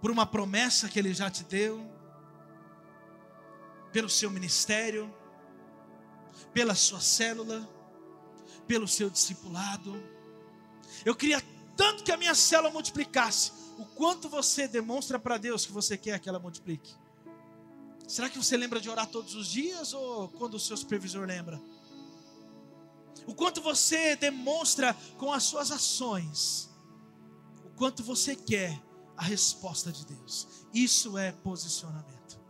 por 0.00 0.10
uma 0.10 0.26
promessa 0.26 0.88
que 0.88 0.98
Ele 0.98 1.12
já 1.12 1.30
te 1.30 1.42
deu, 1.44 1.90
pelo 3.92 4.08
seu 4.08 4.30
ministério, 4.30 5.12
pela 6.52 6.74
sua 6.74 7.00
célula, 7.00 7.68
pelo 8.66 8.86
seu 8.86 9.10
discipulado. 9.10 10.00
Eu 11.04 11.14
queria 11.14 11.42
tanto 11.76 12.04
que 12.04 12.12
a 12.12 12.16
minha 12.16 12.34
célula 12.34 12.70
multiplicasse, 12.70 13.52
o 13.78 13.84
quanto 13.84 14.28
você 14.28 14.66
demonstra 14.66 15.18
para 15.18 15.38
Deus 15.38 15.64
que 15.64 15.72
você 15.72 15.96
quer 15.96 16.18
que 16.18 16.28
ela 16.28 16.40
multiplique. 16.40 16.94
Será 18.08 18.28
que 18.28 18.36
você 18.36 18.56
lembra 18.56 18.80
de 18.80 18.90
orar 18.90 19.06
todos 19.06 19.34
os 19.36 19.46
dias 19.48 19.92
ou 19.92 20.28
quando 20.30 20.54
o 20.54 20.60
seu 20.60 20.76
supervisor 20.76 21.24
lembra? 21.24 21.60
O 23.24 23.34
quanto 23.34 23.62
você 23.62 24.16
demonstra 24.16 24.94
com 25.16 25.32
as 25.32 25.44
suas 25.44 25.70
ações, 25.70 26.68
o 27.64 27.70
quanto 27.76 28.02
você 28.02 28.34
quer 28.34 28.82
a 29.16 29.22
resposta 29.22 29.92
de 29.92 30.04
Deus. 30.06 30.48
Isso 30.74 31.16
é 31.16 31.30
posicionamento. 31.30 32.40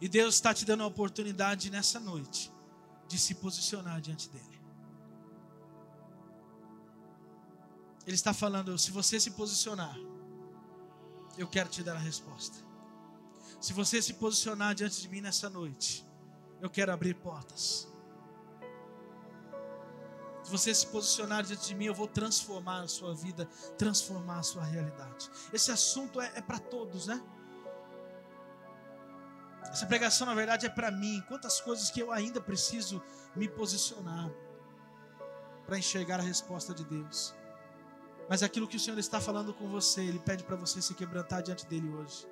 E 0.00 0.08
Deus 0.08 0.34
está 0.34 0.52
te 0.52 0.64
dando 0.64 0.82
a 0.82 0.86
oportunidade 0.86 1.70
nessa 1.70 1.98
noite 1.98 2.52
de 3.08 3.18
se 3.18 3.34
posicionar 3.36 4.00
diante 4.00 4.28
dEle. 4.28 4.55
Ele 8.06 8.14
está 8.14 8.32
falando: 8.32 8.78
se 8.78 8.90
você 8.90 9.18
se 9.18 9.32
posicionar, 9.32 9.96
eu 11.36 11.48
quero 11.48 11.68
te 11.68 11.82
dar 11.82 11.96
a 11.96 11.98
resposta. 11.98 12.56
Se 13.60 13.72
você 13.72 14.00
se 14.00 14.14
posicionar 14.14 14.74
diante 14.74 15.00
de 15.00 15.08
mim 15.08 15.20
nessa 15.20 15.50
noite, 15.50 16.06
eu 16.60 16.70
quero 16.70 16.92
abrir 16.92 17.14
portas. 17.14 17.88
Se 20.44 20.50
você 20.50 20.72
se 20.72 20.86
posicionar 20.86 21.42
diante 21.42 21.66
de 21.66 21.74
mim, 21.74 21.86
eu 21.86 21.94
vou 21.94 22.06
transformar 22.06 22.82
a 22.82 22.88
sua 22.88 23.12
vida, 23.12 23.46
transformar 23.76 24.38
a 24.38 24.42
sua 24.44 24.62
realidade. 24.62 25.28
Esse 25.52 25.72
assunto 25.72 26.20
é, 26.20 26.30
é 26.36 26.40
para 26.40 26.60
todos, 26.60 27.08
né? 27.08 27.20
Essa 29.64 29.86
pregação, 29.86 30.26
na 30.26 30.34
verdade, 30.34 30.64
é 30.64 30.68
para 30.68 30.92
mim. 30.92 31.20
Quantas 31.26 31.60
coisas 31.60 31.90
que 31.90 32.00
eu 32.00 32.12
ainda 32.12 32.40
preciso 32.40 33.02
me 33.34 33.48
posicionar 33.48 34.30
para 35.66 35.76
enxergar 35.76 36.20
a 36.20 36.22
resposta 36.22 36.72
de 36.72 36.84
Deus. 36.84 37.34
Mas 38.28 38.42
aquilo 38.42 38.66
que 38.66 38.76
o 38.76 38.80
Senhor 38.80 38.98
está 38.98 39.20
falando 39.20 39.54
com 39.54 39.68
você, 39.68 40.02
Ele 40.02 40.18
pede 40.18 40.44
para 40.44 40.56
você 40.56 40.82
se 40.82 40.94
quebrantar 40.94 41.42
diante 41.42 41.66
dele 41.66 41.88
hoje 41.88 42.26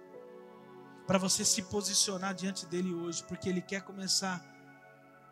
para 1.06 1.18
você 1.18 1.44
se 1.44 1.62
posicionar 1.62 2.34
diante 2.34 2.66
dele 2.66 2.92
hoje, 2.94 3.22
porque 3.24 3.48
ele 3.48 3.60
quer 3.60 3.82
começar 3.82 4.42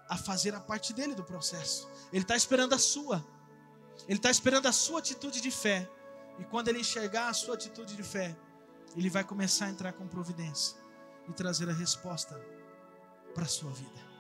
a 0.09 0.17
fazer 0.17 0.55
a 0.55 0.61
parte 0.61 0.93
dele 0.93 1.15
do 1.15 1.25
processo. 1.25 1.89
Ele 2.13 2.23
está 2.23 2.37
esperando 2.37 2.75
a 2.75 2.79
sua. 2.79 3.25
Ele 4.07 4.19
está 4.19 4.31
esperando 4.31 4.67
a 4.67 4.73
sua 4.73 4.99
atitude 4.99 5.41
de 5.41 5.51
fé. 5.51 5.89
E 6.39 6.45
quando 6.45 6.69
ele 6.69 6.81
enxergar 6.81 7.29
a 7.29 7.33
sua 7.33 7.55
atitude 7.55 7.97
de 7.97 8.03
fé, 8.03 8.37
ele 8.97 9.09
vai 9.09 9.25
começar 9.25 9.67
a 9.67 9.71
entrar 9.71 9.93
com 9.93 10.07
providência 10.07 10.77
e 11.29 11.33
trazer 11.33 11.69
a 11.71 11.73
resposta 11.73 12.39
para 13.35 13.45
a 13.45 13.49
sua 13.49 13.71
vida. 13.71 14.13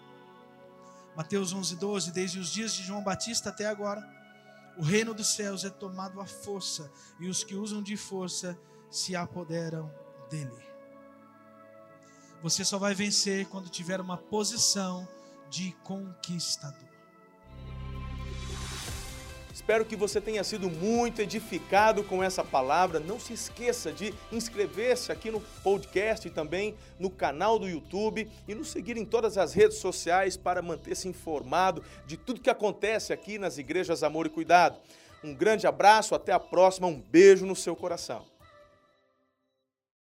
Mateus 1.14 1.52
11, 1.52 1.76
12: 1.76 2.12
Desde 2.12 2.38
os 2.38 2.50
dias 2.50 2.72
de 2.72 2.82
João 2.82 3.02
Batista 3.02 3.50
até 3.50 3.66
agora, 3.66 4.02
o 4.76 4.82
reino 4.82 5.14
dos 5.14 5.34
céus 5.34 5.64
é 5.64 5.70
tomado 5.70 6.20
à 6.20 6.26
força, 6.26 6.90
e 7.20 7.28
os 7.28 7.44
que 7.44 7.54
usam 7.54 7.82
de 7.82 7.96
força 7.96 8.58
se 8.90 9.14
apoderam 9.16 9.92
dele. 10.30 10.72
Você 12.42 12.64
só 12.64 12.78
vai 12.78 12.94
vencer 12.94 13.46
quando 13.46 13.68
tiver 13.68 14.00
uma 14.00 14.16
posição 14.16 15.06
de 15.48 15.72
conquistador. 15.84 16.91
Espero 19.62 19.84
que 19.84 19.94
você 19.94 20.20
tenha 20.20 20.42
sido 20.42 20.68
muito 20.68 21.22
edificado 21.22 22.02
com 22.02 22.20
essa 22.20 22.42
palavra. 22.42 22.98
Não 22.98 23.20
se 23.20 23.32
esqueça 23.32 23.92
de 23.92 24.12
inscrever-se 24.32 25.12
aqui 25.12 25.30
no 25.30 25.40
podcast 25.62 26.26
e 26.26 26.32
também 26.32 26.74
no 26.98 27.08
canal 27.08 27.60
do 27.60 27.68
YouTube 27.68 28.28
e 28.48 28.56
nos 28.56 28.72
seguir 28.72 28.96
em 28.96 29.04
todas 29.04 29.38
as 29.38 29.54
redes 29.54 29.78
sociais 29.78 30.36
para 30.36 30.60
manter-se 30.60 31.06
informado 31.06 31.80
de 32.04 32.16
tudo 32.16 32.40
que 32.40 32.50
acontece 32.50 33.12
aqui 33.12 33.38
nas 33.38 33.56
igrejas 33.56 34.02
Amor 34.02 34.26
e 34.26 34.30
Cuidado. 34.30 34.80
Um 35.22 35.32
grande 35.32 35.64
abraço, 35.64 36.16
até 36.16 36.32
a 36.32 36.40
próxima, 36.40 36.88
um 36.88 37.00
beijo 37.00 37.46
no 37.46 37.54
seu 37.54 37.76
coração. 37.76 38.31